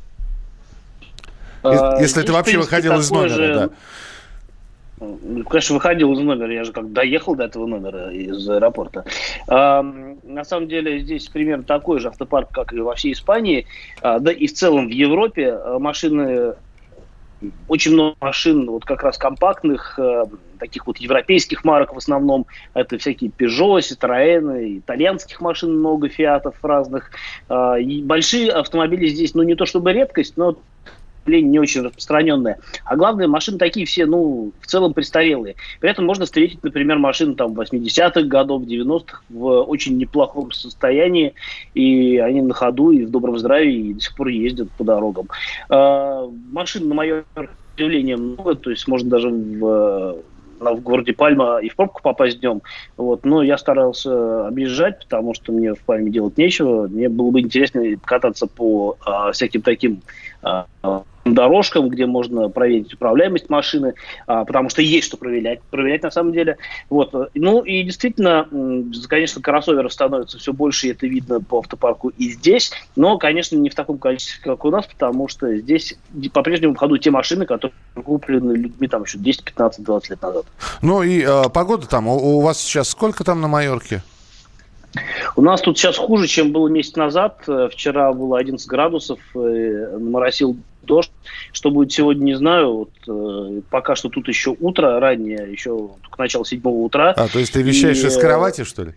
А, 1.64 2.00
если 2.00 2.22
ты 2.22 2.32
вообще 2.32 2.58
выходил 2.58 2.98
из 2.98 3.12
номера, 3.12 3.56
да. 3.56 3.70
Конечно, 5.50 5.74
выходил 5.76 6.14
из 6.14 6.20
номера, 6.20 6.54
я 6.54 6.64
же 6.64 6.72
как 6.72 6.94
доехал 6.94 7.36
до 7.36 7.46
этого 7.46 7.66
номера 7.66 8.12
из 8.12 8.48
аэропорта. 8.48 9.04
А, 9.48 9.82
на 9.82 10.44
самом 10.44 10.68
деле 10.68 11.00
здесь 11.00 11.28
примерно 11.28 11.64
такой 11.64 12.00
же 12.00 12.10
автопарк, 12.10 12.50
как 12.52 12.72
и 12.72 12.80
во 12.80 12.94
всей 12.94 13.14
Испании, 13.14 13.66
а, 14.02 14.20
да 14.20 14.32
и 14.32 14.46
в 14.46 14.54
целом 14.54 14.88
в 14.88 14.92
Европе 14.92 15.54
а, 15.54 15.80
машины, 15.80 16.54
очень 17.68 17.94
много 17.94 18.16
машин 18.22 18.70
вот 18.70 18.86
как 18.86 19.02
раз 19.02 19.18
компактных, 19.18 19.98
а, 19.98 20.26
таких 20.60 20.86
вот 20.86 20.98
европейских 20.98 21.64
марок 21.64 21.96
в 21.96 21.98
основном, 21.98 22.46
это 22.76 23.00
всякие 23.00 23.32
Peugeot, 23.32 23.80
Citroёn, 23.80 24.78
итальянских 24.78 25.42
машин 25.42 25.80
много, 25.80 26.10
Фиатов 26.10 26.56
разных. 26.62 27.10
А, 27.50 27.80
и 27.80 28.04
большие 28.04 28.52
автомобили 28.52 29.08
здесь, 29.08 29.34
ну 29.34 29.42
не 29.42 29.56
то 29.56 29.66
чтобы 29.66 29.92
редкость, 29.92 30.38
но 30.38 30.58
не 31.26 31.60
очень 31.60 31.82
распространенная. 31.82 32.60
А 32.86 32.96
главное, 32.96 33.28
машины 33.28 33.58
такие 33.58 33.86
все, 33.86 34.06
ну, 34.06 34.52
в 34.60 34.68
целом 34.68 34.94
престарелые. 34.94 35.56
При 35.80 35.90
этом 35.90 36.06
можно 36.06 36.26
встретить, 36.26 36.64
например, 36.64 36.98
машины 36.98 37.36
там 37.36 37.54
80-х 37.54 38.22
годов, 38.24 38.64
90-х 38.64 39.22
в 39.30 39.62
очень 39.64 39.98
неплохом 39.98 40.52
состоянии, 40.52 41.34
и 41.74 42.18
они 42.18 42.42
на 42.42 42.54
ходу 42.54 42.92
и 42.92 43.06
в 43.06 43.12
добром 43.12 43.38
здравии 43.38 43.90
и 43.90 43.94
до 43.94 44.02
сих 44.02 44.16
пор 44.16 44.28
ездят 44.28 44.72
по 44.72 44.84
дорогам. 44.84 45.28
А, 45.70 46.30
машин, 46.52 46.88
на 46.88 46.96
мое 46.96 47.24
удивление, 47.76 48.18
много, 48.18 48.56
то 48.56 48.70
есть 48.70 48.88
можно 48.88 49.10
даже 49.10 49.30
в 49.30 50.22
в 50.70 50.82
городе 50.82 51.14
Пальма 51.14 51.60
и 51.60 51.70
в 51.70 51.76
пробку 51.76 52.02
попасть 52.02 52.40
днем. 52.40 52.62
Вот. 52.98 53.26
Но 53.26 53.42
я 53.42 53.58
старался 53.58 54.48
объезжать, 54.48 55.00
потому 55.00 55.34
что 55.34 55.52
мне 55.52 55.74
в 55.74 55.80
Пальме 55.80 56.12
делать 56.12 56.38
нечего. 56.38 56.88
Мне 56.88 57.10
было 57.10 57.32
бы 57.32 57.40
интересно 57.40 57.84
кататься 58.06 58.48
по 58.48 58.98
а, 59.04 59.32
всяким 59.32 59.62
таким 59.62 60.02
дорожкам, 61.26 61.90
где 61.90 62.06
можно 62.06 62.50
проверить 62.50 62.94
управляемость 62.94 63.50
машины, 63.50 63.94
а, 64.28 64.46
потому 64.46 64.70
что 64.70 64.82
есть 64.82 65.08
что 65.08 65.18
проверять, 65.18 65.62
проверять 65.70 66.04
на 66.04 66.12
самом 66.12 66.34
деле. 66.34 66.58
Вот. 66.90 67.14
Ну 67.34 67.62
и 67.62 67.84
действительно, 67.84 68.48
конечно, 69.08 69.42
кроссоверов 69.42 69.94
становится 69.94 70.38
все 70.40 70.54
больше, 70.54 70.88
и 70.88 70.92
это 70.92 71.08
видно 71.08 71.40
по 71.42 71.60
автопарку 71.60 72.10
и 72.10 72.32
здесь, 72.32 72.72
но, 72.96 73.18
конечно, 73.18 73.56
не 73.56 73.70
в 73.70 73.76
таком 73.76 73.98
количестве, 73.98 74.42
как 74.44 74.66
у 74.66 74.72
нас, 74.72 74.86
потому 74.88 75.28
что 75.28 75.56
здесь 75.58 75.98
по-прежнему 76.34 76.74
в 76.74 76.78
ходу 76.78 76.98
те 76.98 77.12
машины, 77.12 77.46
которые 77.46 77.76
куплены 78.04 78.54
людьми 78.54 78.88
там 78.88 79.04
еще 79.04 79.18
10, 79.18 79.44
15, 79.44 79.84
20 79.84 80.10
лет 80.10 80.22
назад. 80.22 80.46
Ну 80.82 81.04
и 81.04 81.24
э, 81.24 81.50
погода 81.54 81.88
там, 81.88 82.08
у, 82.08 82.38
у 82.38 82.42
вас 82.42 82.60
сейчас 82.60 82.90
сколько 82.90 83.24
там 83.24 83.42
на 83.42 83.48
Майорке? 83.48 84.02
У 85.36 85.42
нас 85.42 85.62
тут 85.62 85.78
сейчас 85.78 85.98
хуже, 85.98 86.28
чем 86.28 86.52
было 86.52 86.68
месяц 86.68 86.96
назад. 86.96 87.44
Э, 87.48 87.70
вчера 87.72 88.12
было 88.14 88.38
11 88.40 88.68
градусов, 88.68 89.20
э, 89.36 89.98
моросил 89.98 90.58
дождь. 90.82 91.12
Что 91.54 91.72
будет 91.72 91.92
сегодня, 91.92 92.24
не 92.24 92.36
знаю. 92.36 92.74
Вот, 92.74 92.92
э, 93.08 93.62
пока 93.70 93.96
что 93.96 94.10
тут 94.10 94.28
еще 94.28 94.56
утро 94.60 95.00
раннее, 95.00 95.50
еще 95.52 95.92
к 96.10 96.18
началу 96.18 96.46
седьмого 96.46 96.78
утра. 96.78 97.14
А, 97.16 97.28
то 97.28 97.40
есть 97.40 97.54
ты 97.54 97.62
вещаешь 97.62 98.04
и, 98.04 98.08
из 98.08 98.18
кровати, 98.18 98.64
что 98.64 98.84
ли? 98.84 98.94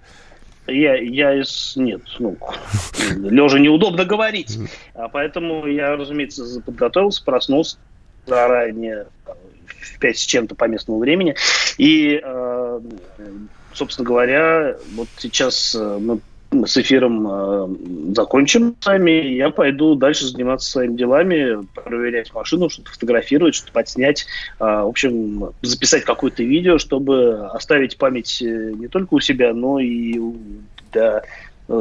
Я, 0.66 0.96
я 0.96 1.40
из... 1.40 1.74
Нет, 1.76 2.02
ну, 2.18 2.36
лежа 3.16 3.58
неудобно 3.58 4.04
говорить. 4.04 4.58
А 4.94 5.08
поэтому 5.08 5.66
я, 5.66 5.96
разумеется, 5.96 6.60
подготовился, 6.60 7.22
проснулся 7.22 7.76
заранее 8.26 9.06
в 9.66 9.98
5 9.98 10.18
с 10.18 10.22
чем-то 10.22 10.54
по 10.54 10.64
местному 10.64 10.98
времени. 10.98 11.36
И, 11.76 12.20
э, 12.22 12.80
собственно 13.74 14.06
говоря, 14.06 14.76
вот 14.94 15.08
сейчас 15.18 15.74
э, 15.74 15.98
мы 16.00 16.20
с 16.66 16.76
эфиром 16.76 17.26
э, 17.28 18.14
закончим 18.14 18.76
с 18.78 18.86
вами, 18.86 19.10
я 19.34 19.50
пойду 19.50 19.96
дальше 19.96 20.26
заниматься 20.26 20.70
своими 20.70 20.96
делами, 20.96 21.66
проверять 21.74 22.32
машину, 22.32 22.70
что-то 22.70 22.92
фотографировать, 22.92 23.54
что-то 23.54 23.72
подснять, 23.72 24.26
э, 24.60 24.64
в 24.64 24.88
общем, 24.88 25.50
записать 25.62 26.04
какое-то 26.04 26.42
видео, 26.42 26.78
чтобы 26.78 27.46
оставить 27.48 27.98
память 27.98 28.38
не 28.40 28.88
только 28.88 29.14
у 29.14 29.20
себя, 29.20 29.52
но 29.52 29.80
и 29.80 30.18
Э, 30.94 31.20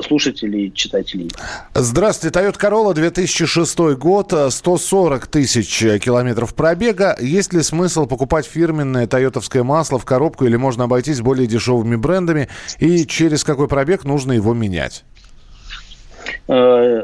слушателей, 0.05 0.71
читателей. 0.71 1.29
Здравствуйте, 1.73 2.39
Toyota 2.39 2.59
Corolla 2.59 2.93
2006 2.93 3.77
год, 3.97 4.33
140 4.49 5.27
тысяч 5.27 5.79
километров 6.01 6.55
пробега. 6.55 7.17
Есть 7.19 7.53
ли 7.53 7.61
смысл 7.61 8.05
покупать 8.05 8.45
фирменное 8.45 9.07
тойотовское 9.07 9.63
масло 9.63 9.99
в 9.99 10.05
коробку 10.05 10.45
или 10.45 10.55
можно 10.55 10.85
обойтись 10.85 11.21
более 11.21 11.47
дешевыми 11.47 11.95
брендами? 11.95 12.49
И 12.79 13.05
через 13.05 13.43
какой 13.43 13.67
пробег 13.67 14.03
нужно 14.05 14.33
его 14.33 14.53
менять? 14.53 15.03
Э, 16.47 17.03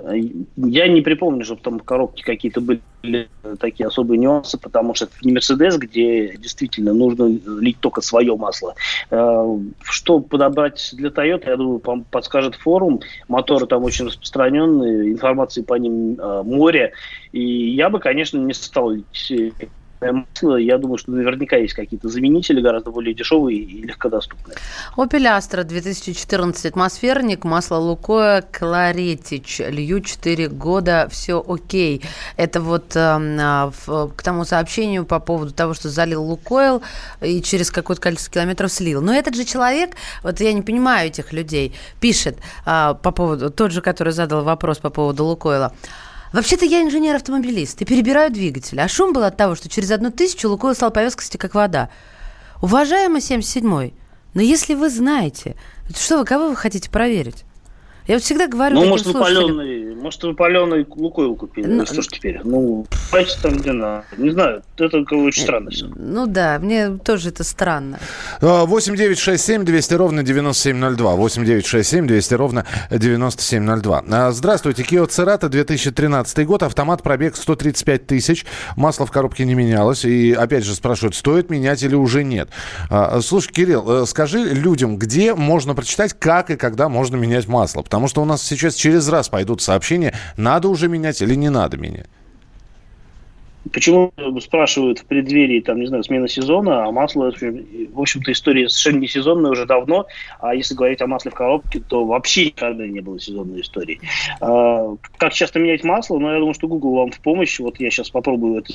я 0.57 0.87
не 0.87 1.01
припомню, 1.01 1.45
чтобы 1.45 1.61
там 1.61 1.79
в 1.79 1.83
коробке 1.83 2.23
какие-то 2.23 2.61
были 2.61 2.81
такие 3.59 3.87
особые 3.87 4.17
нюансы, 4.17 4.57
потому 4.57 4.93
что 4.93 5.05
это 5.05 5.13
не 5.23 5.31
Мерседес, 5.31 5.77
где 5.77 6.35
действительно 6.35 6.93
нужно 6.93 7.39
лить 7.59 7.77
только 7.79 8.01
свое 8.01 8.35
масло. 8.35 8.75
Э, 9.09 9.57
что 9.83 10.19
подобрать 10.19 10.89
для 10.93 11.09
Toyota, 11.09 11.49
я 11.49 11.57
думаю, 11.57 11.79
подскажет 12.09 12.55
форум. 12.55 13.01
Моторы 13.27 13.65
там 13.65 13.83
очень 13.83 14.07
распространенные, 14.07 15.11
информации 15.11 15.61
по 15.61 15.75
ним 15.75 16.19
э, 16.19 16.43
море. 16.43 16.93
И 17.31 17.71
я 17.71 17.89
бы, 17.89 17.99
конечно, 17.99 18.37
не 18.37 18.53
стал 18.53 18.93
масло, 20.01 20.55
я 20.55 20.77
думаю, 20.77 20.97
что 20.97 21.11
наверняка 21.11 21.57
есть 21.57 21.73
какие-то 21.73 22.09
заменители 22.09 22.61
гораздо 22.61 22.91
более 22.91 23.13
дешевые 23.13 23.59
и 23.59 23.81
легкодоступные. 23.83 24.57
Opel 24.97 25.37
Astra 25.37 25.63
2014 25.63 26.65
атмосферник, 26.65 27.43
масло 27.43 27.77
Лукоя 27.77 28.41
Кларетич. 28.41 29.59
Лью 29.59 30.01
4 30.01 30.47
года, 30.49 31.07
все 31.11 31.43
окей. 31.45 32.01
Это 32.37 32.61
вот 32.61 32.95
э, 32.95 33.71
к 34.15 34.23
тому 34.23 34.45
сообщению 34.45 35.05
по 35.05 35.19
поводу 35.19 35.53
того, 35.53 35.73
что 35.73 35.89
залил 35.89 36.23
Лукойл 36.23 36.81
и 37.21 37.41
через 37.41 37.71
какое-то 37.71 38.01
количество 38.01 38.33
километров 38.33 38.71
слил. 38.71 39.01
Но 39.01 39.13
этот 39.13 39.35
же 39.35 39.43
человек, 39.43 39.91
вот 40.23 40.39
я 40.39 40.53
не 40.53 40.61
понимаю 40.61 41.07
этих 41.07 41.33
людей, 41.33 41.75
пишет 41.99 42.37
э, 42.65 42.95
по 43.01 43.11
поводу, 43.11 43.49
тот 43.49 43.71
же, 43.71 43.81
который 43.81 44.13
задал 44.13 44.43
вопрос 44.43 44.77
по 44.77 44.89
поводу 44.89 45.25
Лукойла. 45.25 45.73
Вообще-то 46.31 46.65
я 46.65 46.83
инженер-автомобилист 46.83 47.81
и 47.81 47.85
перебираю 47.85 48.31
двигатель. 48.31 48.79
А 48.79 48.87
шум 48.87 49.13
был 49.13 49.23
от 49.23 49.35
того, 49.35 49.55
что 49.55 49.67
через 49.67 49.89
одну 49.91 50.11
тысячу 50.11 50.49
Лукойл 50.49 50.75
стал 50.75 50.91
по 50.91 50.99
вескости 50.99 51.37
как 51.37 51.55
вода. 51.55 51.89
Уважаемый 52.61 53.21
77-й, 53.21 53.93
но 54.33 54.41
если 54.41 54.75
вы 54.75 54.89
знаете, 54.89 55.55
что 55.95 56.19
вы, 56.19 56.25
кого 56.25 56.49
вы 56.49 56.55
хотите 56.55 56.89
проверить? 56.89 57.45
Я 58.09 58.15
вот 58.15 58.23
всегда 58.23 58.47
говорю 58.47 58.75
Ну, 58.75 58.87
может, 58.87 59.05
вы 59.05 59.13
паленый, 59.13 59.93
может, 59.93 60.23
вы 60.23 60.33
паленый 60.33 60.83
Лукойл 60.89 61.35
купили. 61.35 61.67
Ну, 61.67 61.85
что 61.85 62.01
ж 62.01 62.07
теперь? 62.07 62.41
Ну, 62.43 62.87
давайте 63.11 63.39
там, 63.39 63.57
где 63.57 63.71
надо. 63.71 64.03
Не 64.17 64.31
знаю, 64.31 64.63
это 64.79 64.97
очень 64.97 65.43
странно 65.43 65.69
все. 65.69 65.85
Ну 65.95 66.25
да, 66.25 66.57
мне 66.57 66.97
тоже 66.97 67.29
это 67.29 67.43
странно. 67.43 67.99
8 68.41 68.95
9 68.95 69.19
6 69.19 69.43
7 69.43 69.63
200 69.63 69.93
ровно 69.93 70.23
9702. 70.23 71.15
8 71.15 71.45
9 71.45 71.65
6 71.67 71.87
7 71.87 72.07
200 72.07 72.33
ровно 72.33 72.65
9702. 72.89 74.03
А, 74.09 74.31
здравствуйте, 74.31 74.81
Kia 74.81 75.07
Cerato 75.07 75.47
2013 75.47 76.47
год, 76.47 76.63
автомат 76.63 77.03
пробег 77.03 77.35
135 77.35 78.07
тысяч, 78.07 78.43
масло 78.75 79.05
в 79.05 79.11
коробке 79.11 79.45
не 79.45 79.53
менялось. 79.53 80.03
И 80.03 80.33
опять 80.33 80.63
же 80.63 80.73
спрашивают, 80.73 81.13
стоит 81.13 81.51
менять 81.51 81.83
или 81.83 81.93
уже 81.93 82.23
нет. 82.23 82.49
А, 82.89 83.21
слушай, 83.21 83.51
Кирилл, 83.51 84.03
э, 84.03 84.05
скажи 84.07 84.39
людям, 84.39 84.97
где 84.97 85.35
можно 85.35 85.75
прочитать, 85.75 86.15
как 86.17 86.49
и 86.49 86.55
когда 86.55 86.89
можно 86.89 87.15
менять 87.15 87.47
масло? 87.47 87.83
Потому 87.83 87.98
Потому 87.99 88.07
что 88.07 88.21
у 88.21 88.25
нас 88.25 88.41
сейчас 88.41 88.75
через 88.75 89.09
раз 89.09 89.27
пойдут 89.27 89.61
сообщения, 89.61 90.13
надо 90.37 90.69
уже 90.69 90.87
менять 90.87 91.21
или 91.21 91.35
не 91.35 91.49
надо 91.49 91.75
менять. 91.75 92.07
Почему 93.73 94.13
спрашивают 94.39 94.99
в 94.99 95.05
преддверии, 95.05 95.59
там, 95.59 95.81
не 95.81 95.87
знаю, 95.87 96.05
смены 96.05 96.29
сезона, 96.29 96.85
а 96.85 96.91
масло, 96.93 97.29
в 97.29 97.99
общем-то, 97.99 98.31
история 98.31 98.69
совершенно 98.69 99.01
не 99.01 99.09
сезонная 99.09 99.51
уже 99.51 99.65
давно, 99.65 100.05
а 100.39 100.55
если 100.55 100.75
говорить 100.75 101.01
о 101.01 101.07
масле 101.07 101.31
в 101.31 101.33
коробке, 101.33 101.81
то 101.81 102.05
вообще 102.05 102.45
никогда 102.45 102.87
не 102.87 103.01
было 103.01 103.19
сезонной 103.19 103.59
истории. 103.59 103.99
А, 104.39 104.95
как 105.17 105.33
часто 105.33 105.59
менять 105.59 105.83
масло? 105.83 106.19
Ну, 106.19 106.31
я 106.31 106.39
думаю, 106.39 106.53
что 106.53 106.69
Google 106.69 106.95
вам 106.95 107.11
в 107.11 107.19
помощь, 107.19 107.59
вот 107.59 107.81
я 107.81 107.91
сейчас 107.91 108.09
попробую 108.09 108.59
это 108.59 108.73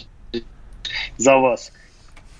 за 1.17 1.39
вас– 1.39 1.73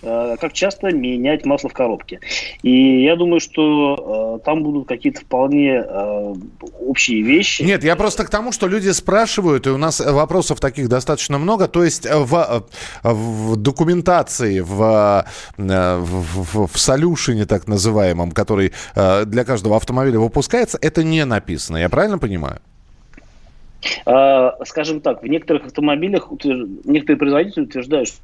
как 0.05 0.53
часто 0.53 0.91
менять 0.91 1.47
масло 1.47 1.69
в 1.69 1.73
коробке. 1.73 2.21
И 2.63 3.03
я 3.03 3.17
думаю, 3.17 3.41
что 3.41 4.39
э, 4.41 4.45
там 4.45 4.63
будут 4.63 4.87
какие-то 4.87 5.21
вполне 5.21 5.85
э, 5.87 6.35
общие 6.87 7.23
вещи. 7.23 7.63
Нет, 7.63 7.85
я 7.85 7.97
просто 7.97 8.25
к 8.25 8.31
тому, 8.31 8.53
что 8.53 8.69
люди 8.69 8.91
спрашивают, 8.91 9.67
и 9.67 9.71
у 9.71 9.79
нас 9.79 10.01
вопросов 10.01 10.61
таких 10.61 10.89
достаточно 10.89 11.39
много. 11.39 11.69
То 11.69 11.83
есть 11.85 12.07
в, 12.07 12.65
в 13.03 13.57
документации, 13.57 14.61
в, 14.61 15.25
в, 15.57 16.67
в 16.67 16.79
солюшене 16.79 17.47
так 17.47 17.67
называемом, 17.67 18.33
который 18.33 18.73
для 18.95 19.45
каждого 19.45 19.77
автомобиля 19.77 20.19
выпускается, 20.19 20.79
это 20.81 21.03
не 21.03 21.25
написано. 21.25 21.79
Я 21.79 21.89
правильно 21.89 22.19
понимаю? 22.19 22.61
Скажем 24.65 25.01
так, 25.01 25.23
в 25.23 25.27
некоторых 25.27 25.67
автомобилях 25.67 26.31
некоторые 26.85 27.19
производители 27.19 27.65
утверждают, 27.65 28.09
что 28.09 28.19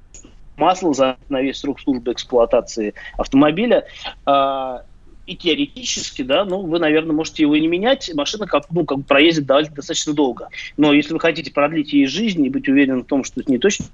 масло 0.61 0.94
за 0.94 1.16
на 1.29 1.40
весь 1.40 1.59
срок 1.59 1.81
службы 1.81 2.12
эксплуатации 2.12 2.94
автомобиля. 3.16 3.87
А, 4.27 4.83
и 5.31 5.37
теоретически, 5.37 6.23
да, 6.23 6.44
ну, 6.44 6.62
вы, 6.62 6.81
наверное, 6.81 7.14
можете 7.14 7.44
его 7.44 7.57
не 7.57 7.68
менять, 7.68 8.11
машина 8.14 8.46
как, 8.46 8.64
ну, 8.73 8.85
как 8.85 8.99
бы 8.99 9.05
проездит 9.05 9.46
достаточно 9.46 10.12
долго. 10.12 10.49
Но 10.77 10.92
если 10.92 11.12
вы 11.12 11.20
хотите 11.20 11.53
продлить 11.53 11.92
ей 11.92 12.07
жизнь 12.07 12.44
и 12.44 12.51
быть 12.51 12.68
уверенным 12.68 13.05
в 13.05 13.07
том, 13.07 13.23
что 13.23 13.40
это 13.40 13.49
не 13.49 13.59
точно 13.59 13.87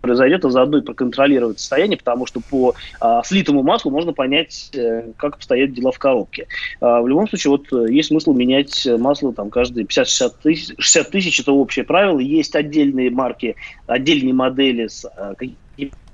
произойдет, 0.00 0.44
а 0.44 0.50
заодно 0.50 0.78
и 0.78 0.82
проконтролировать 0.82 1.60
состояние, 1.60 1.96
потому 1.96 2.26
что 2.26 2.40
по 2.40 2.74
а, 3.00 3.22
слитому 3.22 3.62
маслу 3.62 3.92
можно 3.92 4.12
понять, 4.12 4.70
э, 4.74 5.12
как 5.16 5.36
обстоят 5.36 5.72
дела 5.74 5.92
в 5.92 5.98
коробке. 6.00 6.48
А, 6.80 7.00
в 7.00 7.06
любом 7.06 7.28
случае, 7.28 7.52
вот 7.52 7.72
э, 7.72 7.92
есть 7.92 8.08
смысл 8.08 8.32
менять 8.32 8.88
масло 8.98 9.32
там 9.32 9.50
каждые 9.50 9.86
50-60 9.86 10.32
тысяч, 10.42 10.74
60 10.76 11.10
тысяч, 11.10 11.38
это 11.38 11.52
общее 11.52 11.84
правило. 11.84 12.18
Есть 12.18 12.56
отдельные 12.56 13.10
марки, 13.10 13.54
отдельные 13.86 14.34
модели 14.34 14.88
с 14.88 15.04
а, 15.04 15.34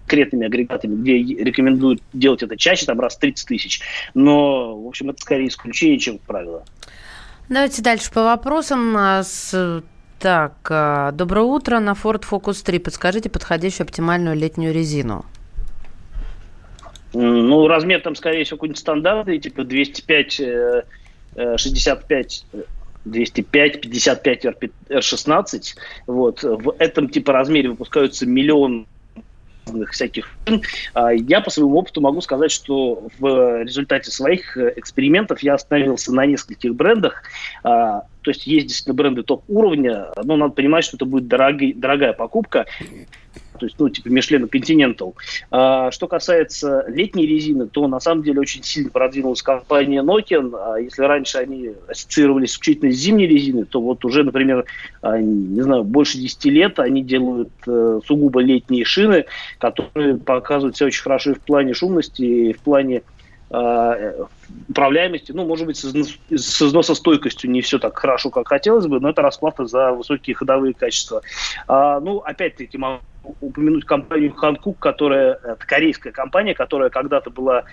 конкретными 0.07 0.47
агрегатами, 0.47 0.95
где 0.95 1.19
рекомендуют 1.43 2.01
делать 2.13 2.43
это 2.43 2.57
чаще, 2.57 2.87
там 2.87 3.01
раз 3.01 3.17
30 3.17 3.49
тысяч. 3.49 3.81
Но, 4.15 4.81
в 4.81 4.87
общем, 4.87 5.11
это 5.11 5.21
скорее 5.21 5.49
исключение, 5.49 5.99
чем 5.99 6.19
правило. 6.19 6.65
Давайте 7.49 7.83
дальше 7.83 8.11
по 8.13 8.23
вопросам. 8.23 8.97
А. 8.97 9.23
Так, 10.19 10.55
а, 10.71 11.13
доброе 11.13 11.43
утро. 11.43 11.79
На 11.79 11.93
Ford 11.93 12.25
Focus 12.29 12.65
3 12.65 12.79
подскажите 12.79 13.29
подходящую 13.29 13.85
оптимальную 13.85 14.35
летнюю 14.35 14.73
резину. 14.73 15.27
Ну, 17.13 17.69
размер 17.69 18.01
там, 18.01 18.15
скорее 18.15 18.45
всего, 18.45 18.57
какой-нибудь 18.57 18.79
стандартный, 18.79 19.39
типа 19.39 19.65
205, 19.65 20.41
65, 21.57 22.47
205, 23.05 23.81
55 23.83 24.45
R16. 24.89 25.63
Вот. 26.07 26.43
В 26.43 26.75
этом 26.79 27.11
типа 27.11 27.35
размере 27.35 27.69
выпускаются 27.69 28.25
миллион 28.27 28.87
разных 29.67 29.93
всяких. 29.93 30.31
А, 30.95 31.13
я 31.13 31.41
по 31.41 31.51
своему 31.51 31.77
опыту 31.77 32.01
могу 32.01 32.21
сказать, 32.21 32.51
что 32.51 33.09
в 33.19 33.63
результате 33.63 34.11
своих 34.11 34.57
э, 34.57 34.73
экспериментов 34.77 35.41
я 35.43 35.55
остановился 35.55 36.13
на 36.13 36.25
нескольких 36.27 36.75
брендах. 36.75 37.23
А, 37.63 38.03
то 38.23 38.31
есть 38.31 38.47
есть 38.47 38.69
действительно 38.69 38.95
бренды 38.95 39.23
топ-уровня, 39.23 40.07
но 40.23 40.37
надо 40.37 40.55
понимать, 40.55 40.85
что 40.85 40.97
это 40.97 41.05
будет 41.05 41.29
дорогая, 41.29 41.73
дорогая 41.75 42.13
покупка 42.13 42.67
то 43.57 43.67
есть, 43.67 43.77
ну, 43.79 43.89
типа 43.89 44.09
Мишлен 44.09 44.45
Continental. 44.45 45.15
А, 45.51 45.91
что 45.91 46.09
касается 46.09 46.85
летней 46.89 47.27
резины, 47.27 47.67
то 47.67 47.87
на 47.89 48.01
самом 48.01 48.23
деле 48.23 48.41
очень 48.41 48.63
сильно 48.63 48.91
продвинулась 48.91 49.43
компания 49.43 50.03
Nokian. 50.03 50.55
А 50.55 50.77
если 50.81 51.03
раньше 51.03 51.39
они 51.39 51.71
ассоциировались 51.89 52.53
исключительно 52.53 52.93
с 52.93 52.97
зимней 52.97 53.27
резиной, 53.27 53.65
то 53.65 53.81
вот 53.81 54.05
уже, 54.05 54.25
например, 54.25 54.65
а, 55.03 55.19
не 55.19 55.63
знаю, 55.63 55.85
больше 55.85 56.19
10 56.19 56.45
лет 56.47 56.79
они 56.79 57.03
делают 57.03 57.51
а, 57.67 58.01
сугубо 58.07 58.41
летние 58.41 58.85
шины, 58.85 59.25
которые 59.59 60.17
показывают 60.17 60.77
себя 60.77 60.89
очень 60.89 61.03
хорошо 61.03 61.33
и 61.33 61.35
в 61.35 61.41
плане 61.41 61.75
шумности, 61.75 62.23
и 62.23 62.53
в 62.53 62.61
плане 62.61 63.03
управляемости, 63.49 65.33
ну, 65.33 65.47
может 65.47 65.67
быть, 65.67 65.77
с, 65.77 65.93
с 66.31 66.63
износостойкостью 66.63 67.51
не 67.51 67.61
все 67.61 67.79
так 67.79 67.97
хорошо, 67.97 68.31
как 68.31 68.49
хотелось 68.49 68.87
бы, 68.87 69.01
но 69.01 69.11
это 69.11 69.23
расплата 69.23 69.67
за 69.67 69.93
высокие 69.93 70.35
ходовые 70.35 70.75
качества. 70.75 71.23
А, 71.69 72.01
ну, 72.01 72.19
опять-таки, 72.19 72.77
могу 72.77 73.01
упомянуть 73.41 73.85
компанию 73.85 74.33
Ханкук, 74.35 74.79
которая, 74.79 75.35
это 75.43 75.59
корейская 75.67 76.13
компания, 76.13 76.55
которая 76.55 76.91
когда-то 76.91 77.31
была, 77.31 77.65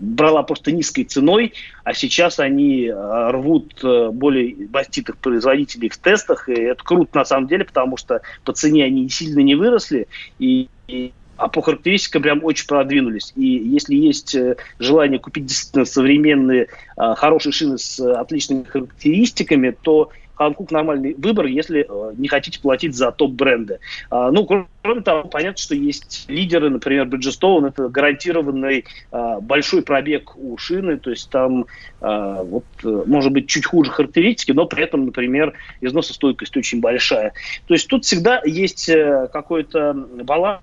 брала 0.00 0.42
просто 0.42 0.72
низкой 0.72 1.04
ценой, 1.04 1.52
а 1.84 1.94
сейчас 1.94 2.40
они 2.40 2.92
рвут 2.92 3.80
более 3.82 4.68
маститых 4.72 5.16
производителей 5.18 5.88
в 5.88 5.98
тестах, 5.98 6.48
и 6.48 6.54
это 6.54 6.82
круто 6.82 7.16
на 7.16 7.24
самом 7.24 7.46
деле, 7.46 7.64
потому 7.64 7.96
что 7.96 8.22
по 8.44 8.52
цене 8.52 8.84
они 8.84 9.08
сильно 9.08 9.40
не 9.40 9.54
выросли, 9.54 10.08
и, 10.38 10.68
и 10.88 11.12
а 11.38 11.48
по 11.48 11.62
характеристикам 11.62 12.22
прям 12.22 12.44
очень 12.44 12.66
продвинулись. 12.66 13.32
И 13.36 13.46
если 13.46 13.94
есть 13.94 14.34
э, 14.34 14.56
желание 14.78 15.18
купить 15.18 15.46
действительно 15.46 15.84
современные, 15.84 16.68
а, 16.96 17.14
хорошие 17.14 17.52
шины 17.52 17.78
с 17.78 18.00
отличными 18.00 18.64
характеристиками, 18.64 19.70
то 19.70 20.10
Ханкук 20.34 20.70
нормальный 20.70 21.14
выбор, 21.18 21.46
если 21.46 21.84
э, 21.88 22.14
не 22.16 22.28
хотите 22.28 22.60
платить 22.60 22.94
за 22.94 23.10
топ-бренды. 23.10 23.80
А, 24.08 24.30
ну, 24.30 24.46
кроме 24.46 25.00
того, 25.00 25.24
понятно, 25.24 25.58
что 25.58 25.74
есть 25.74 26.26
лидеры, 26.28 26.70
например, 26.70 27.06
Bridgestone, 27.06 27.68
это 27.68 27.88
гарантированный 27.88 28.84
а, 29.10 29.40
большой 29.40 29.82
пробег 29.82 30.36
у 30.36 30.56
шины, 30.56 30.96
то 30.98 31.10
есть 31.10 31.30
там 31.30 31.66
вот, 32.00 32.64
э, 32.84 33.02
может 33.06 33.32
быть 33.32 33.48
чуть 33.48 33.66
хуже 33.66 33.90
характеристики, 33.90 34.52
но 34.52 34.66
при 34.66 34.84
этом, 34.84 35.06
например, 35.06 35.54
износостойкость 35.80 36.56
очень 36.56 36.80
большая. 36.80 37.32
То 37.66 37.74
есть 37.74 37.88
тут 37.88 38.04
всегда 38.04 38.40
есть 38.44 38.88
какой-то 39.32 39.94
баланс 40.22 40.60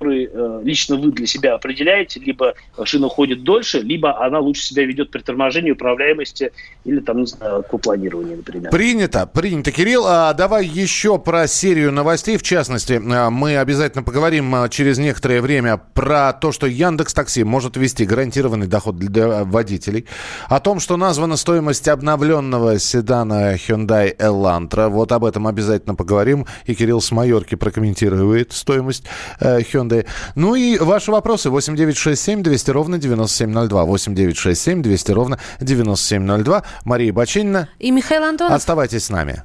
который 0.00 0.30
э, 0.32 0.60
лично 0.64 0.96
вы 0.96 1.12
для 1.12 1.26
себя 1.26 1.54
определяете, 1.54 2.20
либо 2.20 2.54
шина 2.84 3.08
ходит 3.08 3.42
дольше, 3.42 3.80
либо 3.80 4.24
она 4.24 4.38
лучше 4.38 4.62
себя 4.62 4.86
ведет 4.86 5.10
при 5.10 5.20
торможении, 5.20 5.72
управляемости 5.72 6.52
или 6.84 7.00
там, 7.00 7.20
не 7.20 7.26
знаю, 7.26 7.58
аквапланировании, 7.58 8.36
например. 8.36 8.70
Принято, 8.70 9.26
принято. 9.26 9.72
Кирилл, 9.72 10.04
а 10.06 10.32
давай 10.32 10.64
еще 10.64 11.18
про 11.18 11.46
серию 11.46 11.92
новостей. 11.92 12.38
В 12.38 12.42
частности, 12.42 13.00
а, 13.12 13.28
мы 13.28 13.58
обязательно 13.58 14.02
поговорим 14.02 14.54
а, 14.54 14.68
через 14.70 14.98
некоторое 14.98 15.42
время 15.42 15.76
про 15.76 16.32
то, 16.32 16.50
что 16.50 16.66
Яндекс 16.66 17.12
Такси 17.12 17.44
может 17.44 17.76
ввести 17.76 18.06
гарантированный 18.06 18.68
доход 18.68 18.96
для 18.96 19.44
водителей, 19.44 20.06
о 20.48 20.60
том, 20.60 20.80
что 20.80 20.96
названа 20.96 21.36
стоимость 21.36 21.88
обновленного 21.88 22.78
седана 22.78 23.54
Hyundai 23.54 24.16
Elantra. 24.16 24.88
Вот 24.88 25.12
об 25.12 25.26
этом 25.26 25.46
обязательно 25.46 25.94
поговорим. 25.94 26.46
И 26.64 26.74
Кирилл 26.74 27.02
с 27.02 27.10
Майорки 27.12 27.54
прокомментирует 27.54 28.52
стоимость 28.52 29.04
э, 29.40 29.58
Hyundai 29.60 29.89
команды. 29.90 30.06
Ну 30.34 30.54
и 30.54 30.78
ваши 30.78 31.10
вопросы 31.10 31.50
8967 31.50 32.42
200 32.42 32.70
ровно 32.70 32.98
9702. 32.98 33.84
8967 33.84 34.82
200 34.82 35.12
ровно 35.12 35.38
9702. 35.60 36.62
Мария 36.84 37.12
Бачинина. 37.12 37.68
И 37.78 37.90
Михаил 37.90 38.24
Антонов. 38.24 38.54
Оставайтесь 38.54 39.04
с 39.04 39.10
нами. 39.10 39.42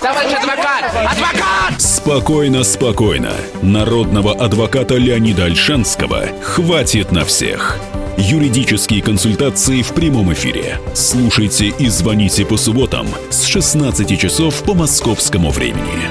Товарищ 0.00 0.32
адвокат! 0.32 0.84
Адвокат! 0.94 1.80
Спокойно, 1.80 2.64
спокойно. 2.64 3.32
Народного 3.62 4.32
адвоката 4.34 4.96
Леонида 4.96 5.44
Альшанского 5.44 6.26
хватит 6.42 7.12
на 7.12 7.24
всех. 7.24 7.78
Юридические 8.18 9.02
консультации 9.02 9.82
в 9.82 9.92
прямом 9.92 10.32
эфире. 10.32 10.80
Слушайте 10.94 11.66
и 11.66 11.88
звоните 11.88 12.46
по 12.46 12.56
субботам 12.56 13.06
с 13.30 13.44
16 13.44 14.18
часов 14.18 14.62
по 14.62 14.74
московскому 14.74 15.50
времени. 15.50 16.10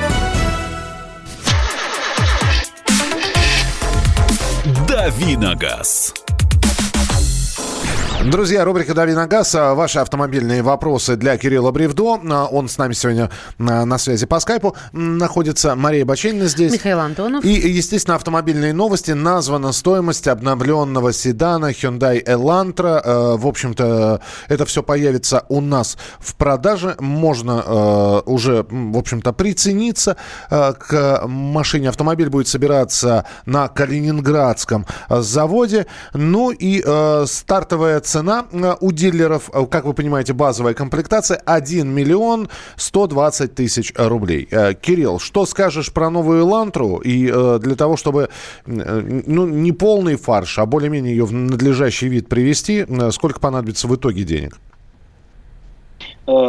Давиногаз. 5.17 6.24
Друзья, 8.31 8.65
рубрика 8.65 8.95
«Дави 8.95 9.13
на 9.13 9.27
газ». 9.27 9.53
А, 9.53 9.75
ваши 9.75 9.99
автомобильные 9.99 10.63
вопросы 10.63 11.15
для 11.15 11.37
Кирилла 11.37 11.69
Бревдо. 11.69 12.19
А, 12.27 12.47
он 12.47 12.67
с 12.67 12.79
нами 12.79 12.93
сегодня 12.93 13.29
а, 13.59 13.85
на 13.85 13.97
связи 13.99 14.25
по 14.25 14.39
скайпу. 14.39 14.75
Находится 14.93 15.75
Мария 15.75 16.05
Баченина 16.05 16.47
здесь. 16.47 16.73
Михаил 16.73 17.01
Антонов. 17.01 17.45
И, 17.45 17.51
естественно, 17.51 18.15
автомобильные 18.15 18.73
новости. 18.73 19.11
Названа 19.11 19.71
стоимость 19.73 20.27
обновленного 20.27 21.13
седана 21.13 21.69
Hyundai 21.69 22.25
Elantra. 22.25 23.37
В 23.37 23.45
общем-то, 23.45 24.21
это 24.47 24.65
все 24.65 24.81
появится 24.81 25.45
у 25.47 25.61
нас 25.61 25.95
в 26.17 26.35
продаже. 26.35 26.95
Можно 26.97 28.21
уже, 28.21 28.65
в 28.67 28.97
общем-то, 28.97 29.33
прицениться 29.33 30.17
к 30.49 31.21
машине. 31.27 31.89
Автомобиль 31.89 32.29
будет 32.29 32.47
собираться 32.47 33.25
на 33.45 33.67
Калининградском 33.67 34.87
заводе. 35.09 35.85
Ну 36.15 36.49
и 36.49 36.83
стартовая 37.27 37.99
цена 37.99 38.14
цена 38.15 38.45
э, 38.49 38.75
у 38.79 38.91
дилеров, 38.93 39.49
э, 39.53 39.65
как 39.69 39.83
вы 39.83 39.93
понимаете, 39.93 40.31
базовая 40.31 40.73
комплектация 40.73 41.35
1 41.35 41.85
миллион 41.89 42.47
120 42.77 43.53
тысяч 43.53 43.91
рублей. 43.97 44.47
Э, 44.51 44.73
Кирилл, 44.73 45.19
что 45.19 45.45
скажешь 45.45 45.91
про 45.91 46.09
новую 46.09 46.45
Лантру 46.45 47.01
и 47.03 47.25
для 47.59 47.75
того, 47.75 47.97
чтобы 47.97 48.29
ну, 48.65 49.47
не 49.47 49.71
полный 49.71 50.15
фарш, 50.15 50.59
а 50.59 50.65
более-менее 50.65 51.15
ее 51.15 51.25
в 51.25 51.33
надлежащий 51.33 52.07
вид 52.07 52.29
привести, 52.29 52.85
сколько 53.11 53.39
понадобится 53.39 53.87
в 53.87 53.95
итоге 53.95 54.23
денег? 54.23 54.57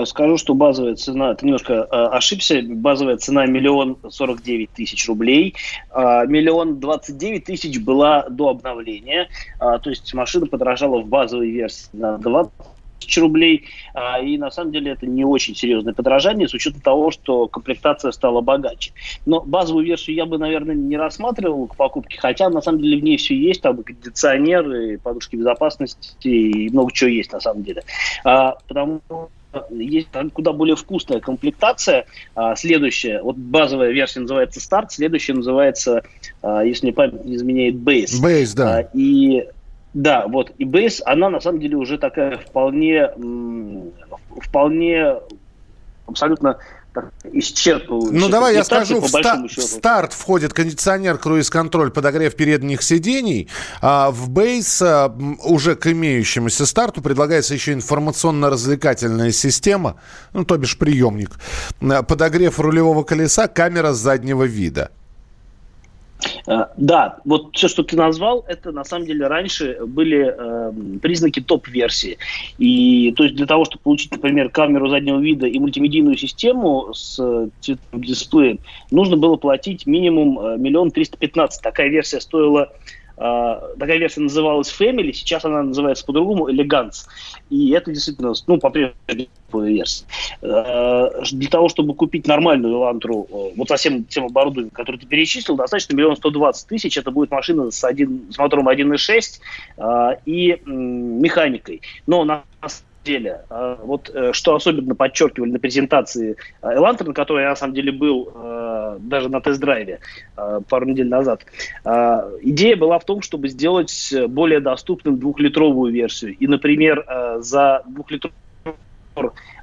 Скажу, 0.07 0.39
что 0.39 0.55
базовая 0.55 0.95
цена, 0.95 1.35
ты 1.35 1.45
немножко 1.45 1.85
ошибся, 1.85 2.63
базовая 2.67 3.19
цена 3.19 3.45
миллион 3.47 3.99
сорок 4.09 4.43
девять 4.43 4.71
тысяч 4.71 5.07
рублей. 5.07 5.55
Миллион 5.95 6.81
двадцать 6.81 7.19
девять 7.19 7.45
тысяч 7.45 7.79
была 7.79 8.27
до 8.29 8.49
обновления, 8.49 9.29
то 9.59 9.83
есть 9.85 10.15
машина 10.15 10.47
подорожала 10.47 11.01
в 11.01 11.07
базовой 11.07 11.51
версии 11.51 11.89
на 11.93 12.17
20 12.17 12.53
тысяч 13.01 13.19
рублей. 13.19 13.67
И 14.25 14.39
на 14.39 14.51
самом 14.51 14.73
деле 14.73 14.93
это 14.93 15.07
не 15.07 15.25
очень 15.27 15.55
серьезное 15.55 15.93
подорожание 15.93 16.49
с 16.49 16.55
учетом 16.55 16.81
того, 16.81 17.11
что 17.11 17.47
комплектация 17.47 18.13
стала 18.13 18.41
богаче. 18.41 18.93
Но 19.27 19.43
базовую 19.43 19.85
версию 19.85 20.17
я 20.17 20.25
бы, 20.25 20.39
наверное, 20.39 20.75
не 20.75 20.97
рассматривал 20.97 21.67
к 21.67 21.77
покупке, 21.77 22.19
хотя 22.19 22.49
на 22.49 22.63
самом 22.63 22.81
деле 22.81 22.99
в 22.99 23.05
ней 23.05 23.19
все 23.19 23.37
есть, 23.37 23.61
там 23.61 23.79
и 23.81 23.83
кондиционеры, 23.83 24.99
подушки 24.99 25.37
безопасности 25.37 26.27
и 26.27 26.71
много 26.71 26.91
чего 26.93 27.11
есть 27.11 27.33
на 27.33 27.41
самом 27.41 27.63
деле. 27.63 27.83
Потому 28.25 29.03
есть 29.71 30.09
куда 30.33 30.53
более 30.53 30.77
вкусная 30.77 31.21
комплектация. 31.21 32.07
А, 32.35 32.57
следующая, 32.57 33.23
вот 33.23 33.37
базовая 33.37 33.91
версия 33.91 34.21
называется 34.21 34.61
старт, 34.61 34.93
следующая 34.93 35.35
называется, 35.35 36.03
а, 36.43 36.65
если 36.65 36.87
мне 36.87 36.93
память 36.93 37.25
не 37.25 37.37
изменяет, 37.37 37.75
Base. 37.77 38.23
Base, 38.23 38.55
да. 38.55 38.79
А, 38.79 38.89
и 38.93 39.47
да, 39.95 40.27
вот, 40.29 40.53
и 40.59 40.65
Base, 40.65 41.01
она 41.07 41.31
на 41.31 41.41
самом 41.41 41.61
деле 41.61 41.77
уже 41.77 41.97
такая 41.97 42.37
вполне, 42.37 43.11
вполне 44.43 45.15
абсолютно 46.07 46.59
исчерпывающий. 47.25 48.19
Ну, 48.19 48.29
давай 48.29 48.55
я 48.55 48.65
скажу, 48.65 49.01
в, 49.01 49.09
ста- 49.09 49.43
в 49.47 49.61
старт 49.61 50.13
входит 50.13 50.53
кондиционер, 50.53 51.19
круиз-контроль, 51.19 51.91
подогрев 51.91 52.35
передних 52.35 52.83
сидений. 52.83 53.49
А 53.81 54.11
в 54.11 54.29
бейс 54.29 54.81
а, 54.83 55.15
уже 55.45 55.75
к 55.77 55.87
имеющемуся 55.87 56.67
старту 56.67 57.03
предлагается 57.03 57.55
еще 57.55 57.73
информационно-развлекательная 57.73 59.33
система, 59.33 60.01
ну, 60.33 60.45
то 60.45 60.57
бишь 60.57 60.79
приемник. 60.79 61.31
Подогрев 61.81 62.59
рулевого 62.61 63.03
колеса, 63.03 63.49
камера 63.49 63.93
заднего 63.93 64.45
вида. 64.45 64.91
Э, 66.47 66.67
да, 66.77 67.19
вот 67.25 67.55
все, 67.57 67.69
что 67.69 67.83
ты 67.83 67.97
назвал, 67.97 68.45
это 68.47 68.73
на 68.73 68.85
самом 68.85 69.07
деле 69.07 69.27
раньше 69.27 69.79
были 69.87 70.35
э, 70.37 70.99
признаки 71.01 71.41
топ-версии. 71.41 72.19
И 72.59 73.13
то 73.13 73.25
есть 73.25 73.37
для 73.37 73.47
того, 73.47 73.65
чтобы 73.65 73.83
получить, 73.83 74.13
например, 74.13 74.51
камеру 74.51 74.89
заднего 74.89 75.19
вида 75.19 75.47
и 75.47 75.59
мультимедийную 75.59 76.17
систему 76.17 76.93
с 76.95 77.17
цветным 77.61 78.03
дисплеем, 78.03 78.59
нужно 78.91 79.17
было 79.17 79.37
платить 79.37 79.87
минимум 79.87 80.39
э, 80.39 80.57
миллион 80.59 80.91
триста 80.91 81.17
пятнадцать. 81.17 81.63
Такая 81.63 81.89
версия 81.89 82.21
стоила 82.21 82.73
такая 83.17 83.99
версия 83.99 84.21
называлась 84.21 84.75
Family, 84.79 85.13
сейчас 85.13 85.45
она 85.45 85.63
называется 85.63 86.05
по-другому 86.05 86.51
Elegance. 86.51 87.07
И 87.49 87.71
это 87.71 87.93
действительно, 87.93 88.35
ну, 88.47 88.59
по-прежнему 88.59 89.29
версия. 89.53 90.05
Uh, 90.43 91.25
для 91.33 91.49
того, 91.49 91.69
чтобы 91.69 91.95
купить 91.95 92.27
нормальную 92.27 92.75
Elantra, 92.75 93.27
uh, 93.27 93.53
вот 93.57 93.69
со 93.69 93.77
всем 93.77 94.05
тем 94.05 94.27
оборудованием, 94.27 94.71
которое 94.71 94.99
ты 94.99 95.07
перечислил, 95.07 95.57
достаточно 95.57 95.95
миллион 95.95 96.17
сто 96.17 96.31
двадцать 96.31 96.69
тысяч. 96.69 96.99
Это 96.99 97.11
будет 97.11 97.31
машина 97.31 97.71
с, 97.71 97.85
один, 97.85 98.27
с 98.31 98.39
мотором 98.39 98.69
1.6 98.69 100.19
и 100.27 100.61
механикой. 100.67 101.81
Но 102.07 102.25
на 102.25 102.43
деле. 103.07 103.41
А, 103.49 103.79
вот 103.83 104.11
э, 104.13 104.33
что 104.33 104.55
особенно 104.55 104.95
подчеркивали 104.95 105.53
на 105.53 105.59
презентации 105.59 106.37
Elantra, 106.61 107.07
на 107.07 107.15
которой 107.15 107.45
я 107.45 107.51
на 107.51 107.57
самом 107.57 107.75
деле 107.75 107.93
был 107.93 108.31
э, 108.35 108.99
даже 109.01 109.29
на 109.29 109.41
тест-драйве 109.41 110.01
э, 110.37 110.61
пару 110.69 110.87
недель 110.87 111.09
назад, 111.09 111.47
идея 112.43 112.77
была 112.77 112.99
в 112.99 113.05
том, 113.05 113.23
чтобы 113.23 113.49
сделать 113.49 114.13
более 114.29 114.61
доступным 114.61 115.19
двухлитровую 115.19 115.93
версию. 115.93 116.37
И, 116.39 116.47
например, 116.47 117.07
за 117.39 117.83
двухлитровую 117.87 118.35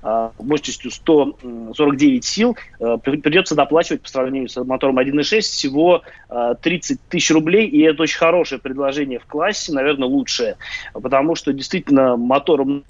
э, 0.03 0.29
мощностью 0.39 0.91
149 0.91 2.25
сил, 2.25 2.57
э, 2.79 2.97
придется 2.97 3.55
доплачивать 3.55 4.01
по 4.01 4.09
сравнению 4.09 4.49
с 4.49 4.63
мотором 4.63 4.99
1.6 4.99 5.41
всего 5.41 6.01
30 6.61 6.99
тысяч 7.09 7.31
рублей, 7.31 7.67
и 7.67 7.81
это 7.81 8.03
очень 8.03 8.17
хорошее 8.17 8.59
предложение 8.61 9.19
в 9.19 9.25
классе, 9.25 9.73
наверное, 9.73 10.07
лучшее, 10.07 10.57
потому 10.93 11.35
что 11.35 11.53
действительно 11.53 12.17
мотором 12.17 12.83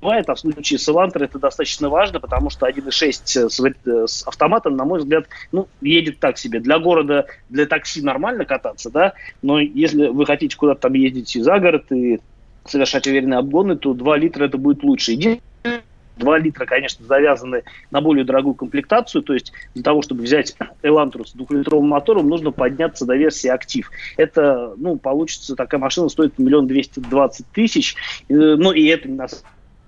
бывает, 0.00 0.28
а 0.28 0.34
в 0.34 0.40
случае 0.40 0.78
с 0.78 0.88
Elantra 0.88 1.24
это 1.24 1.38
достаточно 1.38 1.88
важно, 1.88 2.20
потому 2.20 2.50
что 2.50 2.68
1.6 2.68 3.48
с, 3.48 4.12
с 4.12 4.26
автоматом, 4.26 4.76
на 4.76 4.84
мой 4.84 5.00
взгляд, 5.00 5.26
ну, 5.52 5.68
едет 5.80 6.18
так 6.18 6.38
себе. 6.38 6.60
Для 6.60 6.78
города, 6.78 7.26
для 7.48 7.66
такси 7.66 8.02
нормально 8.02 8.44
кататься, 8.44 8.90
да, 8.90 9.14
но 9.42 9.58
если 9.60 10.08
вы 10.08 10.26
хотите 10.26 10.56
куда-то 10.56 10.82
там 10.82 10.94
ездить 10.94 11.32
за 11.42 11.58
город 11.58 11.90
и 11.92 12.20
совершать 12.64 13.06
уверенные 13.06 13.38
обгоны, 13.38 13.76
то 13.76 13.94
2 13.94 14.16
литра 14.18 14.44
это 14.44 14.58
будет 14.58 14.82
лучше. 14.82 15.12
Единственное, 15.12 15.82
2 16.16 16.38
литра, 16.38 16.64
конечно, 16.64 17.04
завязаны 17.04 17.62
на 17.90 18.00
более 18.00 18.24
дорогую 18.24 18.54
комплектацию, 18.54 19.22
то 19.22 19.34
есть 19.34 19.52
для 19.74 19.82
того, 19.82 20.02
чтобы 20.02 20.22
взять 20.22 20.56
Elantra 20.82 21.26
с 21.26 21.32
двухлитровым 21.32 21.88
мотором, 21.88 22.28
нужно 22.28 22.50
подняться 22.50 23.04
до 23.04 23.16
версии 23.16 23.48
«Актив». 23.48 23.90
Это, 24.16 24.74
ну, 24.76 24.96
получится, 24.96 25.56
такая 25.56 25.80
машина 25.80 26.08
стоит 26.08 26.38
миллион 26.38 26.66
двести 26.66 27.00
двадцать 27.00 27.46
тысяч, 27.48 27.96
э, 28.28 28.34
ну, 28.34 28.72
и 28.72 28.86
это 28.86 29.08
на 29.08 29.28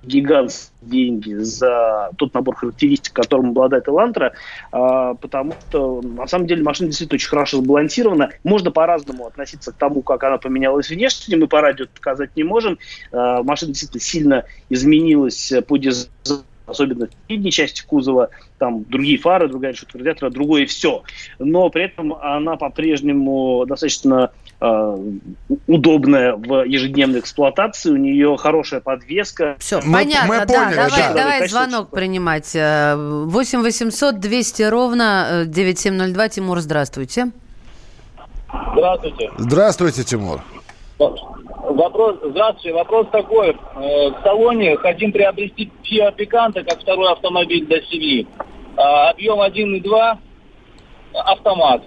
гигантские 0.02 0.72
деньги 0.80 1.34
за 1.34 2.10
тот 2.16 2.34
набор 2.34 2.56
характеристик, 2.56 3.12
которым 3.12 3.50
обладает 3.50 3.88
Элантра, 3.88 4.32
а, 4.70 5.14
потому 5.14 5.54
что 5.68 6.00
на 6.02 6.26
самом 6.26 6.46
деле 6.46 6.62
машина 6.62 6.88
действительно 6.88 7.16
очень 7.16 7.28
хорошо 7.28 7.58
сбалансирована. 7.58 8.30
Можно 8.44 8.70
по-разному 8.70 9.26
относиться 9.26 9.72
к 9.72 9.76
тому, 9.76 10.02
как 10.02 10.22
она 10.24 10.38
поменялась 10.38 10.88
внешне, 10.88 11.36
мы 11.36 11.48
по 11.48 11.60
радио 11.60 11.86
показать 11.92 12.36
не 12.36 12.44
можем. 12.44 12.78
А, 13.12 13.42
машина 13.42 13.72
действительно 13.72 14.00
сильно 14.00 14.44
изменилась 14.68 15.52
по 15.66 15.76
дизайну 15.76 16.44
особенно 16.68 17.06
в 17.06 17.10
передней 17.26 17.50
части 17.50 17.84
кузова, 17.86 18.30
там 18.58 18.84
другие 18.84 19.18
фары, 19.18 19.48
другая 19.48 19.72
решетка 19.72 19.98
радиатора, 19.98 20.30
другое 20.30 20.66
все. 20.66 21.02
Но 21.38 21.68
при 21.70 21.84
этом 21.84 22.14
она 22.14 22.56
по-прежнему 22.56 23.64
достаточно 23.66 24.30
э, 24.60 24.96
удобная 25.66 26.34
в 26.34 26.64
ежедневной 26.64 27.20
эксплуатации, 27.20 27.90
у 27.90 27.96
нее 27.96 28.36
хорошая 28.36 28.80
подвеска. 28.80 29.56
Все, 29.58 29.80
мы, 29.84 29.98
понятно, 29.98 30.28
мы 30.28 30.46
да, 30.46 30.46
поняли, 30.46 30.74
давай, 30.76 30.90
да. 30.90 31.14
давай 31.14 31.48
звонок 31.48 31.90
принимать. 31.90 32.54
8 32.54 33.62
800 33.62 34.20
200 34.20 34.62
ровно 34.62 35.44
9702. 35.46 36.24
Э, 36.24 36.28
Тимур, 36.28 36.60
здравствуйте. 36.60 37.30
Здравствуйте. 38.72 39.30
Здравствуйте, 39.38 40.04
Тимур. 40.04 40.40
Вопрос, 41.68 42.16
здравствуйте, 42.24 42.72
вопрос 42.72 43.08
такой. 43.12 43.50
Э, 43.50 44.08
в 44.10 44.16
салоне 44.22 44.76
хотим 44.78 45.12
приобрести 45.12 45.70
Kia 45.84 46.14
Picanto, 46.16 46.64
как 46.64 46.80
второй 46.80 47.12
автомобиль 47.12 47.66
для 47.66 47.82
семьи. 47.82 48.26
А, 48.76 49.10
объем 49.10 49.40
1,2, 49.40 50.18
автомат. 51.12 51.82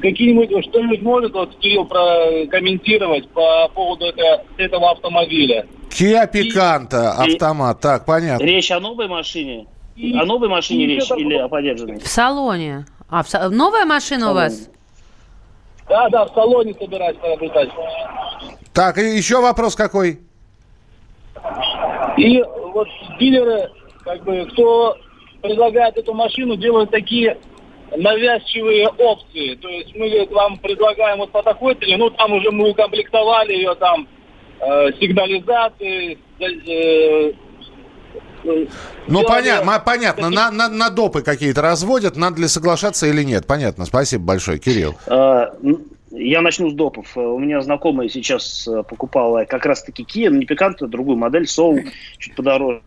Какие-нибудь, 0.00 0.66
что-нибудь 0.68 1.00
может 1.02 1.32
вот 1.32 1.56
Кирилл 1.56 1.86
прокомментировать 1.86 3.30
по 3.30 3.68
поводу 3.74 4.06
это, 4.06 4.44
этого 4.58 4.90
автомобиля? 4.90 5.66
Kia 5.88 6.30
Picanto, 6.30 6.98
автомат, 6.98 7.80
так, 7.80 8.04
понятно. 8.04 8.44
Речь 8.44 8.70
о 8.70 8.80
новой 8.80 9.08
машине? 9.08 9.68
И, 9.94 10.14
о 10.14 10.26
новой 10.26 10.48
машине 10.48 10.84
и 10.84 10.86
речь 10.88 11.10
или 11.16 11.34
о 11.36 11.48
подержанной? 11.48 12.00
В 12.00 12.08
салоне. 12.08 12.84
А, 13.08 13.22
в, 13.22 13.32
новая 13.50 13.86
машина 13.86 14.32
у 14.32 14.34
вас? 14.34 14.68
Да, 15.96 16.10
да, 16.10 16.26
в 16.26 16.34
салоне 16.34 16.74
собираюсь 16.74 17.16
приобретать. 17.16 17.70
Так, 18.74 18.98
и 18.98 19.16
еще 19.16 19.40
вопрос 19.40 19.74
какой? 19.74 20.18
И 22.18 22.42
вот 22.42 22.86
дилеры, 23.18 23.70
как 24.04 24.22
бы, 24.24 24.46
кто 24.52 24.98
предлагает 25.40 25.96
эту 25.96 26.12
машину, 26.12 26.56
делают 26.56 26.90
такие 26.90 27.38
навязчивые 27.96 28.88
опции. 28.88 29.54
То 29.54 29.70
есть 29.70 29.96
мы 29.96 30.10
говорит, 30.10 30.30
вам 30.32 30.58
предлагаем 30.58 31.16
вот 31.16 31.32
по 31.32 31.42
такой 31.42 31.74
цене, 31.76 31.96
ну 31.96 32.10
там 32.10 32.30
уже 32.34 32.50
мы 32.50 32.72
укомплектовали 32.72 33.54
ее 33.54 33.74
там 33.76 34.06
э, 34.60 34.92
сигнализацией, 35.00 36.18
э, 36.40 37.32
ну, 39.08 39.24
понятно, 39.24 39.82
понятно. 39.84 40.30
На, 40.30 40.50
на, 40.50 40.68
на 40.68 40.90
допы 40.90 41.22
какие-то 41.22 41.62
разводят, 41.62 42.16
надо 42.16 42.40
ли 42.40 42.48
соглашаться 42.48 43.06
или 43.06 43.22
нет. 43.22 43.46
Понятно. 43.46 43.84
Спасибо 43.84 44.24
большое, 44.24 44.58
Кирилл. 44.58 44.94
А, 45.06 45.54
я 46.10 46.40
начну 46.40 46.70
с 46.70 46.74
допов. 46.74 47.16
У 47.16 47.38
меня 47.38 47.60
знакомая 47.60 48.08
сейчас 48.08 48.66
э, 48.68 48.82
покупала 48.82 49.44
как 49.44 49.66
раз-таки 49.66 50.02
Kia, 50.02 50.30
не 50.30 50.46
пикантную, 50.46 50.90
другую 50.90 51.16
модель, 51.16 51.44
Soul, 51.44 51.84
чуть 52.18 52.34
подороже. 52.34 52.80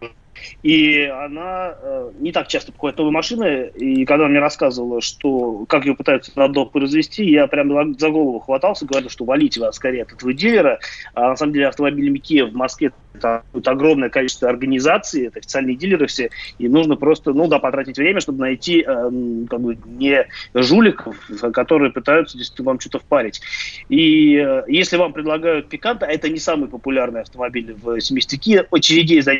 И 0.63 1.03
она 1.03 1.75
э, 1.81 2.11
не 2.19 2.31
так 2.31 2.47
часто 2.47 2.71
покупает 2.71 2.97
новые 2.97 3.13
машины. 3.13 3.71
И 3.75 4.05
когда 4.05 4.25
она 4.25 4.31
мне 4.31 4.39
рассказывала, 4.39 5.01
что 5.01 5.65
как 5.67 5.85
ее 5.85 5.95
пытаются 5.95 6.31
на 6.35 6.47
дом 6.47 6.69
произвести, 6.69 7.29
я 7.29 7.47
прям 7.47 7.97
за 7.97 8.09
голову 8.09 8.39
хватался, 8.39 8.85
говорил, 8.85 9.09
что 9.09 9.25
валите 9.25 9.59
вас 9.59 9.75
скорее 9.75 10.03
от 10.03 10.13
этого 10.13 10.33
дилера. 10.33 10.79
А 11.13 11.29
на 11.29 11.35
самом 11.35 11.53
деле 11.53 11.67
автомобилями 11.67 12.19
Kia 12.19 12.45
в 12.45 12.55
Москве 12.55 12.91
это 13.13 13.71
огромное 13.71 14.09
количество 14.09 14.49
организаций, 14.49 15.27
это 15.27 15.39
официальные 15.39 15.75
дилеры 15.75 16.07
все, 16.07 16.29
и 16.57 16.67
нужно 16.67 16.95
просто, 16.95 17.33
ну 17.33 17.47
да, 17.47 17.59
потратить 17.59 17.97
время, 17.97 18.19
чтобы 18.19 18.39
найти 18.39 18.83
э, 18.85 19.11
как 19.49 19.61
бы 19.61 19.77
не 19.85 20.27
жуликов, 20.53 21.17
которые 21.53 21.91
пытаются 21.91 22.37
действительно 22.37 22.71
вам 22.71 22.79
что-то 22.79 22.99
впарить. 22.99 23.41
И 23.89 24.35
э, 24.35 24.63
если 24.67 24.97
вам 24.97 25.13
предлагают 25.13 25.69
пиканта, 25.69 26.05
а 26.05 26.09
это 26.09 26.29
не 26.29 26.39
самый 26.39 26.69
популярный 26.69 27.21
автомобиль 27.21 27.73
в 27.73 27.97
Kia, 27.97 28.67
очередей 28.71 29.21
за 29.21 29.33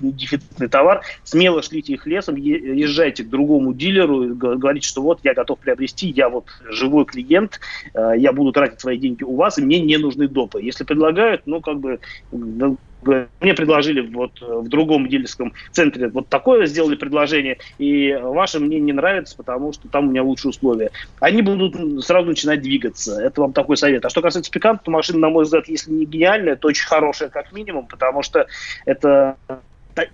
дефицитный 0.00 0.68
товар, 0.68 1.02
смело 1.22 1.62
шлите 1.62 1.92
их 1.92 2.06
лесом, 2.06 2.36
езжайте 2.36 3.24
к 3.24 3.28
другому 3.28 3.74
дилеру 3.74 4.24
и 4.24 4.32
говорите, 4.32 4.88
что 4.88 5.02
вот 5.02 5.20
я 5.22 5.34
готов 5.34 5.58
приобрести, 5.58 6.08
я 6.08 6.28
вот 6.28 6.46
живой 6.70 7.04
клиент, 7.04 7.60
э, 7.94 8.12
я 8.16 8.32
буду 8.32 8.52
тратить 8.52 8.80
свои 8.80 8.98
деньги 8.98 9.22
у 9.22 9.36
вас, 9.36 9.58
и 9.58 9.62
мне 9.62 9.80
не 9.80 9.96
нужны 9.98 10.28
допы. 10.28 10.62
Если 10.62 10.84
предлагают, 10.84 11.42
ну, 11.46 11.60
как 11.60 11.78
бы, 11.78 12.00
мне 13.40 13.54
предложили 13.54 14.00
вот 14.00 14.40
э, 14.42 14.46
в 14.46 14.68
другом 14.68 15.08
дилерском 15.08 15.52
центре 15.72 16.08
вот 16.08 16.28
такое 16.28 16.66
сделали 16.66 16.96
предложение, 16.96 17.58
и 17.78 18.14
ваше 18.20 18.60
мне 18.60 18.80
не 18.80 18.92
нравится, 18.92 19.36
потому 19.36 19.72
что 19.72 19.88
там 19.88 20.08
у 20.08 20.10
меня 20.10 20.22
лучшие 20.22 20.50
условия. 20.50 20.90
Они 21.20 21.42
будут 21.42 22.04
сразу 22.04 22.28
начинать 22.28 22.62
двигаться. 22.62 23.20
Это 23.20 23.40
вам 23.40 23.52
такой 23.52 23.76
совет. 23.76 24.04
А 24.04 24.10
что 24.10 24.22
касается 24.22 24.50
пиканта, 24.50 24.84
то 24.84 24.90
машина, 24.90 25.18
на 25.20 25.28
мой 25.30 25.44
взгляд, 25.44 25.68
если 25.68 25.90
не 25.90 26.06
гениальная, 26.06 26.56
то 26.56 26.68
очень 26.68 26.86
хорошая 26.86 27.28
как 27.28 27.52
минимум, 27.52 27.86
потому 27.86 28.22
что 28.22 28.46
это 28.84 29.36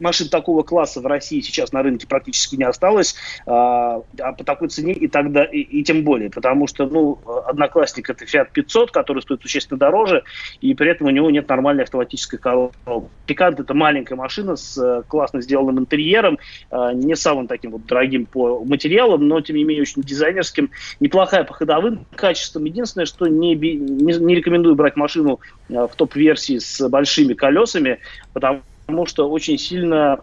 машин 0.00 0.28
такого 0.28 0.62
класса 0.62 1.00
в 1.00 1.06
России 1.06 1.40
сейчас 1.40 1.72
на 1.72 1.82
рынке 1.82 2.06
практически 2.06 2.56
не 2.56 2.64
осталось, 2.64 3.14
а, 3.46 4.02
а 4.18 4.32
по 4.32 4.44
такой 4.44 4.68
цене 4.68 4.92
и 4.92 5.08
тогда, 5.08 5.44
и, 5.44 5.60
и 5.60 5.82
тем 5.82 6.04
более, 6.04 6.30
потому 6.30 6.66
что, 6.66 6.86
ну, 6.86 7.18
одноклассник 7.46 8.10
это 8.10 8.24
Fiat 8.24 8.48
500, 8.52 8.90
который 8.90 9.22
стоит 9.22 9.42
существенно 9.42 9.78
дороже, 9.78 10.24
и 10.60 10.74
при 10.74 10.90
этом 10.90 11.06
у 11.06 11.10
него 11.10 11.30
нет 11.30 11.48
нормальной 11.48 11.84
автоматической 11.84 12.38
коробки. 12.38 12.78
Пикант 13.26 13.60
это 13.60 13.74
маленькая 13.74 14.16
машина 14.16 14.56
с 14.56 14.76
э, 14.76 15.02
классно 15.06 15.40
сделанным 15.40 15.80
интерьером, 15.80 16.38
а, 16.70 16.92
не 16.92 17.14
самым 17.16 17.46
таким 17.46 17.72
вот 17.72 17.86
дорогим 17.86 18.26
по 18.26 18.64
материалам, 18.64 19.26
но 19.26 19.40
тем 19.40 19.56
не 19.56 19.64
менее 19.64 19.82
очень 19.82 20.02
дизайнерским, 20.02 20.70
неплохая 21.00 21.44
по 21.44 21.54
ходовым 21.54 22.06
качествам. 22.14 22.64
Единственное, 22.64 23.06
что 23.06 23.26
не, 23.26 23.54
не, 23.54 24.18
не 24.18 24.34
рекомендую 24.34 24.74
брать 24.74 24.96
машину 24.96 25.40
а, 25.72 25.86
в 25.86 25.94
топ-версии 25.94 26.58
с 26.58 26.88
большими 26.88 27.34
колесами, 27.34 27.98
потому 28.32 28.62
потому 28.90 29.06
что 29.06 29.30
очень 29.30 29.56
сильно 29.56 30.18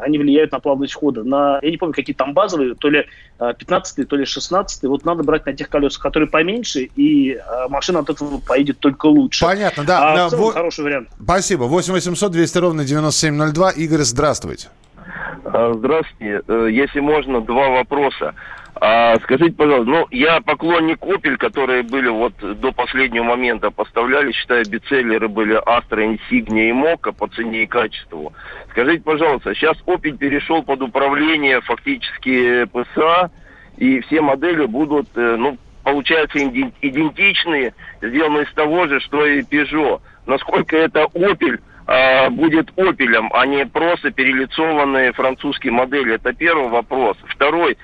они 0.00 0.18
влияют 0.18 0.50
на 0.50 0.58
плавность 0.58 0.94
хода. 0.94 1.22
На, 1.22 1.60
я 1.62 1.70
не 1.70 1.76
помню, 1.76 1.94
какие 1.94 2.14
там 2.16 2.34
базовые, 2.34 2.74
то 2.74 2.90
ли 2.90 3.06
15 3.38 3.98
а, 3.98 4.04
то 4.06 4.16
ли 4.16 4.24
16 4.24 4.82
Вот 4.84 5.04
надо 5.04 5.22
брать 5.22 5.46
на 5.46 5.52
тех 5.52 5.68
колесах, 5.68 6.02
которые 6.02 6.28
поменьше, 6.28 6.88
и 6.96 7.34
а, 7.34 7.68
машина 7.68 8.00
от 8.00 8.10
этого 8.10 8.38
поедет 8.40 8.80
только 8.80 9.06
лучше. 9.06 9.44
Понятно, 9.44 9.84
да. 9.84 10.12
А 10.12 10.16
да, 10.16 10.26
в 10.26 10.30
целом, 10.30 10.44
во... 10.46 10.50
хороший 10.50 10.84
вариант. 10.84 11.08
Спасибо. 11.22 11.64
8 11.64 11.92
800 11.92 12.32
200 12.32 12.58
ровно 12.58 12.84
9702. 12.84 13.70
Игорь, 13.70 14.00
здравствуйте. 14.00 14.68
А, 15.44 15.72
здравствуйте. 15.74 16.42
Э, 16.48 16.68
если 16.70 16.98
можно, 16.98 17.40
два 17.40 17.68
вопроса. 17.70 18.34
А, 18.80 19.16
скажите, 19.24 19.52
пожалуйста, 19.52 19.90
ну, 19.90 20.06
я 20.10 20.40
поклонник 20.40 20.98
Opel, 21.02 21.36
которые 21.36 21.82
были 21.82 22.08
вот 22.08 22.34
до 22.38 22.70
последнего 22.70 23.24
момента 23.24 23.70
поставляли, 23.70 24.30
считаю, 24.32 24.64
бицеллеры 24.68 25.28
были 25.28 25.60
Astra, 25.66 26.16
Insignia 26.16 26.68
и 26.68 26.72
Mocha 26.72 27.12
по 27.12 27.26
цене 27.28 27.64
и 27.64 27.66
качеству. 27.66 28.32
Скажите, 28.70 29.02
пожалуйста, 29.02 29.54
сейчас 29.54 29.76
Opel 29.86 30.16
перешел 30.16 30.62
под 30.62 30.82
управление 30.82 31.60
фактически 31.62 32.66
ПСА, 32.66 33.30
и 33.78 34.00
все 34.02 34.20
модели 34.20 34.66
будут, 34.66 35.08
э, 35.16 35.36
ну, 35.36 35.58
получается, 35.82 36.38
идентичные, 36.38 37.74
сделаны 38.00 38.42
из 38.42 38.52
того 38.52 38.86
же, 38.86 39.00
что 39.00 39.26
и 39.26 39.42
Peugeot. 39.42 40.00
Насколько 40.26 40.76
это 40.76 41.06
Opel 41.14 41.58
а, 41.86 42.28
будет 42.28 42.70
Opel, 42.76 43.28
а 43.32 43.46
не 43.46 43.66
просто 43.66 44.10
перелицованные 44.10 45.12
французские 45.12 45.72
модели? 45.72 46.14
Это 46.14 46.34
первый 46.34 46.68
вопрос. 46.68 47.16
Второй, 47.28 47.78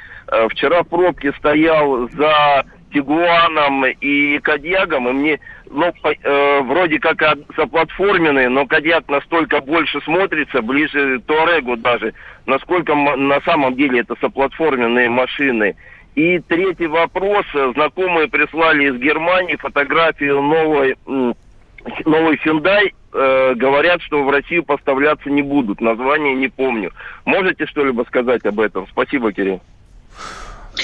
вчера 0.51 0.83
в 0.83 0.89
пробке 0.89 1.33
стоял 1.39 2.09
за 2.11 2.65
Тигуаном 2.95 3.85
и 3.87 4.39
Кадьягом, 4.39 5.09
и 5.09 5.13
мне, 5.13 5.41
ну, 5.69 5.93
по, 6.01 6.13
э, 6.13 6.61
вроде 6.63 7.01
как 7.01 7.21
соплатформенные, 7.57 8.49
но 8.49 8.67
Кадьяк 8.67 9.09
настолько 9.09 9.61
больше 9.61 10.01
смотрится, 10.03 10.63
ближе 10.63 11.21
Туарегу 11.27 11.77
даже, 11.77 12.15
насколько 12.47 12.95
на 12.95 13.41
самом 13.41 13.75
деле 13.75 14.01
это 14.01 14.15
соплатформенные 14.21 15.11
машины. 15.11 15.77
И 16.15 16.39
третий 16.39 16.87
вопрос. 16.87 17.45
Знакомые 17.75 18.29
прислали 18.29 18.85
из 18.85 18.97
Германии 19.01 19.57
фотографию 19.57 20.41
новой, 20.41 20.97
новой 21.07 22.37
Hyundai. 22.37 22.93
Э, 23.13 23.55
говорят, 23.55 24.01
что 24.03 24.23
в 24.23 24.31
Россию 24.31 24.63
поставляться 24.63 25.29
не 25.29 25.43
будут. 25.43 25.81
Название 25.81 26.35
не 26.35 26.47
помню. 26.47 26.93
Можете 27.25 27.67
что-либо 27.67 28.05
сказать 28.05 28.47
об 28.47 28.61
этом? 28.61 28.87
Спасибо, 28.87 29.33
Кирилл. 29.33 29.61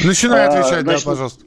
Начинай 0.04 0.46
а, 0.46 0.48
отвечать, 0.48 0.78
а, 0.78 0.82
значит, 0.82 1.04
да, 1.04 1.10
пожалуйста. 1.10 1.44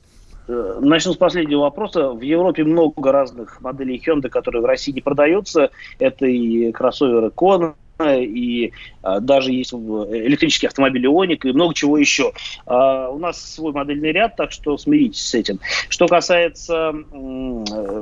Э, 0.47 0.79
начну 0.81 1.13
с 1.13 1.17
последнего 1.17 1.61
вопроса. 1.61 2.09
В 2.09 2.21
Европе 2.21 2.63
много 2.63 3.11
разных 3.11 3.61
моделей 3.61 4.01
Hyundai, 4.05 4.29
которые 4.29 4.61
в 4.61 4.65
России 4.65 4.91
не 4.91 5.01
продаются. 5.01 5.71
Это 5.99 6.25
и 6.25 6.71
кроссоверы 6.71 7.27
Kona, 7.27 7.75
и 7.99 8.73
а, 9.01 9.19
даже 9.19 9.51
есть 9.51 9.73
электрические 9.73 10.67
автомобили 10.67 11.07
Оник 11.07 11.45
и 11.45 11.53
много 11.53 11.73
чего 11.73 11.97
еще. 11.97 12.33
А, 12.65 13.09
у 13.09 13.19
нас 13.19 13.41
свой 13.41 13.71
модельный 13.71 14.11
ряд, 14.11 14.35
так 14.35 14.51
что 14.51 14.77
смиритесь 14.77 15.25
с 15.25 15.33
этим. 15.33 15.59
Что 15.89 16.07
касается, 16.07 16.93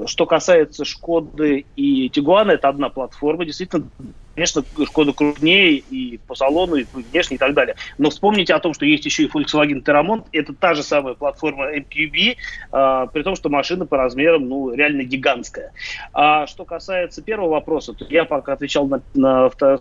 что 0.07 0.25
касается 0.25 0.85
Шкоды 0.85 1.65
и 1.75 2.09
Тигуана, 2.09 2.51
это 2.51 2.69
одна 2.69 2.89
платформа, 2.89 3.45
действительно 3.45 3.83
Конечно, 4.35 4.63
Шкода 4.85 5.13
крупнее 5.13 5.73
и 5.73 6.17
по 6.17 6.35
салону, 6.35 6.75
и 6.75 6.85
внешне, 6.93 7.35
и 7.35 7.37
так 7.37 7.53
далее. 7.53 7.75
Но 7.97 8.09
вспомните 8.09 8.53
о 8.53 8.59
том, 8.59 8.73
что 8.73 8.85
есть 8.85 9.05
еще 9.05 9.23
и 9.23 9.27
Volkswagen 9.27 9.83
Terramont. 9.83 10.25
Это 10.31 10.53
та 10.53 10.73
же 10.73 10.83
самая 10.83 11.15
платформа 11.15 11.75
MQB, 11.75 12.35
э, 12.71 13.07
при 13.13 13.23
том, 13.23 13.35
что 13.35 13.49
машина 13.49 13.85
по 13.85 13.97
размерам 13.97 14.47
ну, 14.47 14.73
реально 14.73 15.03
гигантская. 15.03 15.71
А 16.13 16.47
что 16.47 16.65
касается 16.65 17.21
первого 17.21 17.49
вопроса, 17.49 17.93
то 17.93 18.05
я 18.09 18.25
пока 18.25 18.53
отвечал 18.53 18.87
на, 18.87 19.01
на 19.13 19.49
второй 19.49 19.79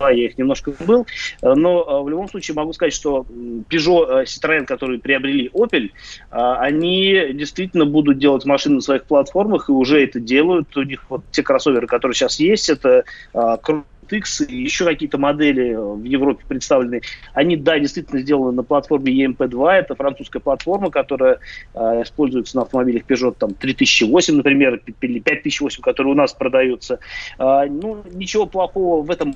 я 0.00 0.26
их 0.26 0.38
немножко 0.38 0.72
был, 0.80 1.06
но 1.42 1.84
а, 1.86 2.02
в 2.02 2.08
любом 2.08 2.28
случае 2.28 2.54
могу 2.54 2.72
сказать, 2.72 2.94
что 2.94 3.26
Peugeot, 3.68 4.24
Citroën, 4.24 4.64
которые 4.64 5.00
приобрели 5.00 5.50
Opel, 5.52 5.90
а, 6.30 6.56
они 6.60 7.32
действительно 7.34 7.84
будут 7.84 8.18
делать 8.18 8.44
машины 8.44 8.76
на 8.76 8.80
своих 8.80 9.04
платформах 9.04 9.68
и 9.68 9.72
уже 9.72 10.02
это 10.02 10.20
делают. 10.20 10.76
У 10.76 10.82
них 10.82 11.04
вот 11.08 11.22
те 11.30 11.42
кроссоверы, 11.42 11.86
которые 11.86 12.14
сейчас 12.14 12.38
есть, 12.38 12.68
это 12.70 13.04
X 14.12 14.42
и 14.42 14.56
еще 14.56 14.84
какие-то 14.84 15.18
модели 15.18 15.74
в 15.74 16.04
Европе 16.04 16.44
представлены, 16.46 17.02
они, 17.34 17.56
да, 17.56 17.78
действительно 17.78 18.20
сделаны 18.20 18.52
на 18.52 18.62
платформе 18.62 19.12
EMP2, 19.24 19.72
это 19.72 19.94
французская 19.94 20.40
платформа, 20.40 20.90
которая 20.90 21.38
э, 21.74 22.02
используется 22.02 22.56
на 22.56 22.62
автомобилях 22.62 23.04
Peugeot 23.04 23.36
там, 23.38 23.54
3008, 23.54 24.36
например, 24.36 24.82
или 25.00 25.20
5008, 25.20 25.82
которые 25.82 26.12
у 26.12 26.16
нас 26.16 26.32
продаются. 26.32 26.98
Э, 27.38 27.66
ну, 27.68 28.02
ничего 28.12 28.46
плохого 28.46 29.02
в 29.02 29.10
этом 29.10 29.34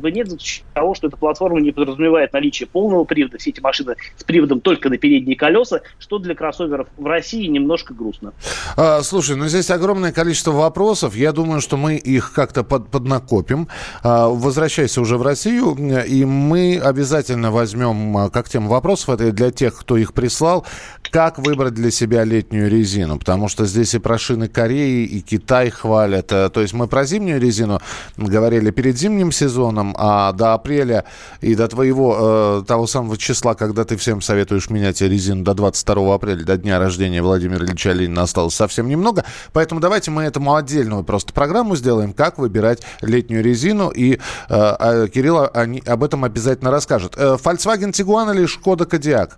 бы 0.00 0.10
нет 0.10 0.28
того, 0.72 0.94
что 0.94 1.08
эта 1.08 1.16
платформа 1.16 1.60
не 1.60 1.72
подразумевает 1.72 2.32
наличие 2.32 2.66
полного 2.66 3.04
привода. 3.04 3.38
Все 3.38 3.50
эти 3.50 3.60
машины 3.60 3.96
с 4.16 4.24
приводом 4.24 4.60
только 4.60 4.88
на 4.88 4.98
передние 4.98 5.36
колеса, 5.36 5.80
что 5.98 6.18
для 6.18 6.34
кроссоверов 6.34 6.88
в 6.96 7.06
России 7.06 7.46
немножко 7.46 7.94
грустно. 7.94 8.32
А, 8.76 9.02
слушай, 9.02 9.36
ну 9.36 9.46
здесь 9.48 9.70
огромное 9.70 10.12
количество 10.12 10.52
вопросов. 10.52 11.14
Я 11.14 11.32
думаю, 11.32 11.60
что 11.60 11.76
мы 11.76 11.96
их 11.96 12.32
как-то 12.32 12.64
под, 12.64 12.88
поднакопим. 12.90 13.68
А, 14.02 14.28
возвращайся 14.28 15.00
уже 15.00 15.18
в 15.18 15.22
Россию, 15.22 15.76
и 16.04 16.24
мы 16.24 16.78
обязательно 16.82 17.50
возьмем 17.50 18.16
а, 18.16 18.30
как 18.30 18.48
тему 18.48 18.68
вопросов, 18.68 19.10
это 19.10 19.32
для 19.32 19.50
тех, 19.50 19.76
кто 19.78 19.96
их 19.96 20.12
прислал, 20.12 20.66
как 21.10 21.38
выбрать 21.38 21.74
для 21.74 21.90
себя 21.90 22.24
летнюю 22.24 22.70
резину, 22.70 23.18
потому 23.18 23.48
что 23.48 23.66
здесь 23.66 23.94
и 23.94 23.98
про 23.98 24.18
шины 24.18 24.48
Кореи, 24.48 25.04
и 25.04 25.20
Китай 25.20 25.70
хвалят. 25.70 26.32
А, 26.32 26.48
то 26.48 26.60
есть 26.60 26.74
мы 26.74 26.88
про 26.88 27.04
зимнюю 27.04 27.40
резину 27.40 27.80
говорили 28.16 28.70
перед 28.70 28.98
зимним 28.98 29.32
сезоном, 29.32 29.83
сезоном, 29.84 29.94
а 29.98 30.32
до 30.32 30.54
апреля 30.54 31.04
и 31.40 31.54
до 31.54 31.68
твоего, 31.68 32.60
э, 32.60 32.64
того 32.66 32.86
самого 32.86 33.16
числа, 33.16 33.54
когда 33.54 33.84
ты 33.84 33.96
всем 33.96 34.20
советуешь 34.20 34.70
менять 34.70 35.00
резину 35.00 35.44
до 35.44 35.54
22 35.54 36.14
апреля, 36.14 36.44
до 36.44 36.56
дня 36.56 36.78
рождения 36.78 37.22
Владимира 37.22 37.64
Ильича 37.64 37.92
Ленина 37.92 38.22
осталось 38.22 38.54
совсем 38.54 38.88
немного. 38.88 39.24
Поэтому 39.52 39.80
давайте 39.80 40.10
мы 40.10 40.22
этому 40.22 40.54
отдельную 40.54 41.04
просто 41.04 41.32
программу 41.32 41.76
сделаем, 41.76 42.12
как 42.12 42.38
выбирать 42.38 42.82
летнюю 43.02 43.42
резину. 43.42 43.90
И 43.90 44.14
э, 44.14 44.18
а 44.48 45.08
Кирилл 45.08 45.48
они, 45.52 45.82
об 45.86 46.04
этом 46.04 46.24
обязательно 46.24 46.70
расскажет. 46.70 47.14
Э, 47.16 47.36
Volkswagen 47.42 47.92
Tiguan 47.92 48.34
или 48.34 48.44
Skoda 48.44 48.88
Kodiaq? 48.88 49.32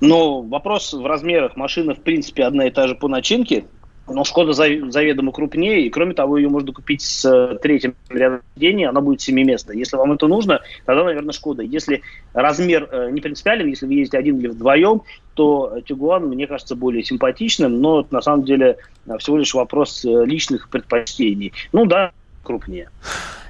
Ну, 0.00 0.42
вопрос 0.42 0.92
в 0.92 1.06
размерах. 1.06 1.56
Машина, 1.56 1.94
в 1.94 2.00
принципе, 2.00 2.42
одна 2.42 2.66
и 2.66 2.70
та 2.70 2.88
же 2.88 2.96
по 2.96 3.06
начинке. 3.06 3.64
Но 4.08 4.24
Шкода 4.24 4.52
заведомо 4.52 5.32
крупнее, 5.32 5.86
и 5.86 5.90
кроме 5.90 6.14
того, 6.14 6.36
ее 6.36 6.48
можно 6.48 6.72
купить 6.72 7.02
с 7.02 7.24
э, 7.24 7.56
третьим 7.62 7.94
рядом 8.08 8.40
сидений, 8.56 8.84
она 8.84 9.00
будет 9.00 9.20
семиместная. 9.20 9.76
Если 9.76 9.96
вам 9.96 10.12
это 10.12 10.26
нужно, 10.26 10.60
тогда, 10.84 11.04
наверное, 11.04 11.32
Шкода. 11.32 11.62
Если 11.62 12.02
размер 12.34 12.88
э, 12.90 13.10
не 13.10 13.20
принципиален, 13.20 13.68
если 13.68 13.86
вы 13.86 13.94
ездите 13.94 14.18
один 14.18 14.38
или 14.38 14.48
вдвоем, 14.48 15.02
то 15.34 15.78
Тигуан, 15.86 16.28
мне 16.28 16.46
кажется, 16.46 16.74
более 16.74 17.04
симпатичным, 17.04 17.80
но 17.80 18.04
на 18.10 18.20
самом 18.22 18.44
деле 18.44 18.78
э, 19.06 19.18
всего 19.18 19.38
лишь 19.38 19.54
вопрос 19.54 20.04
личных 20.04 20.68
предпочтений. 20.68 21.52
Ну 21.72 21.86
да, 21.86 22.12
крупнее. 22.42 22.90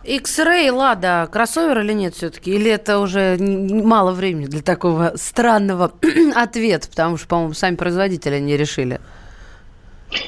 X-Ray, 0.04 0.70
Лада, 0.72 1.28
кроссовер 1.30 1.80
или 1.80 1.92
нет 1.92 2.14
все-таки? 2.14 2.50
Или 2.50 2.70
это 2.70 2.98
уже 2.98 3.38
мало 3.38 4.12
времени 4.12 4.46
для 4.46 4.60
такого 4.60 5.12
странного 5.14 5.92
ответа, 6.34 6.88
потому 6.88 7.16
что, 7.16 7.28
по-моему, 7.28 7.54
сами 7.54 7.76
производители 7.76 8.38
не 8.38 8.56
решили? 8.56 9.00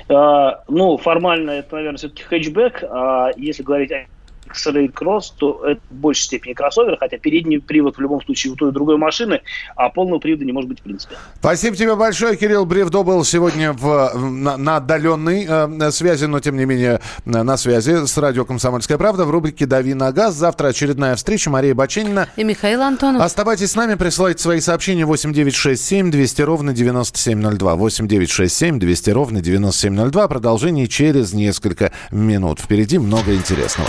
А, 0.09 0.63
ну, 0.69 0.97
формально 0.97 1.53
это, 1.53 1.77
наверное, 1.77 1.99
все-таки 1.99 2.23
хэтчбэк. 2.23 2.85
А 2.91 3.31
если 3.37 3.63
говорить 3.63 3.93
о 3.93 4.07
X-Ray 4.55 4.93
Cross, 4.93 5.33
то 5.37 5.65
это 5.67 5.81
в 5.91 5.95
большей 5.95 6.25
степени 6.25 6.53
кроссовер, 6.53 6.97
хотя 6.99 7.19
передний 7.19 7.61
привод 7.61 7.97
в 7.97 8.01
любом 8.01 8.23
случае 8.23 8.53
у 8.53 8.57
той 8.57 8.71
и 8.71 8.73
другой 8.73 8.97
машины, 8.97 9.43
а 9.77 9.89
полного 9.89 10.19
привода 10.19 10.45
не 10.45 10.53
может 10.53 10.69
быть 10.69 10.81
в 10.81 10.83
принципе. 10.83 11.17
Спасибо 11.39 11.77
тебе 11.77 11.95
большое, 11.97 12.37
Кирилл 12.37 12.65
Бревдо 12.65 13.03
был 13.03 13.25
сегодня 13.25 13.73
в, 13.73 14.13
на, 14.15 14.57
на 14.57 14.77
отдаленной 14.77 15.47
э, 15.49 15.91
связи, 15.91 16.27
но 16.27 16.41
тем 16.41 16.57
не 16.57 16.65
менее 16.65 17.01
на 17.25 17.57
связи 17.57 18.07
с 18.07 18.17
радио 18.19 18.45
«Комсомольская 18.45 18.99
правда» 18.99 19.25
в 19.25 19.31
рубрике 19.31 19.67
«Дави 19.67 19.95
на 19.95 20.13
газ». 20.13 20.35
Завтра 20.35 20.69
очередная 20.69 21.17
встреча. 21.17 21.51
Мария 21.51 21.75
Баченина. 21.75 22.29
И 22.37 22.45
Михаил 22.45 22.83
Антонов. 22.83 23.23
Оставайтесь 23.23 23.71
с 23.71 23.77
нами, 23.77 23.95
присылайте 23.95 24.43
свои 24.43 24.61
сообщения 24.61 25.05
8967 25.05 26.11
200 26.11 26.43
ровно 26.43 26.73
9702. 26.73 27.77
8967 27.77 28.79
200 28.79 29.11
ровно 29.11 29.41
9702. 29.41 30.29
Продолжение 30.29 30.87
через 30.89 31.33
несколько 31.33 31.93
минут. 32.11 32.61
Впереди 32.61 32.99
много 32.99 33.35
интересного. 33.35 33.89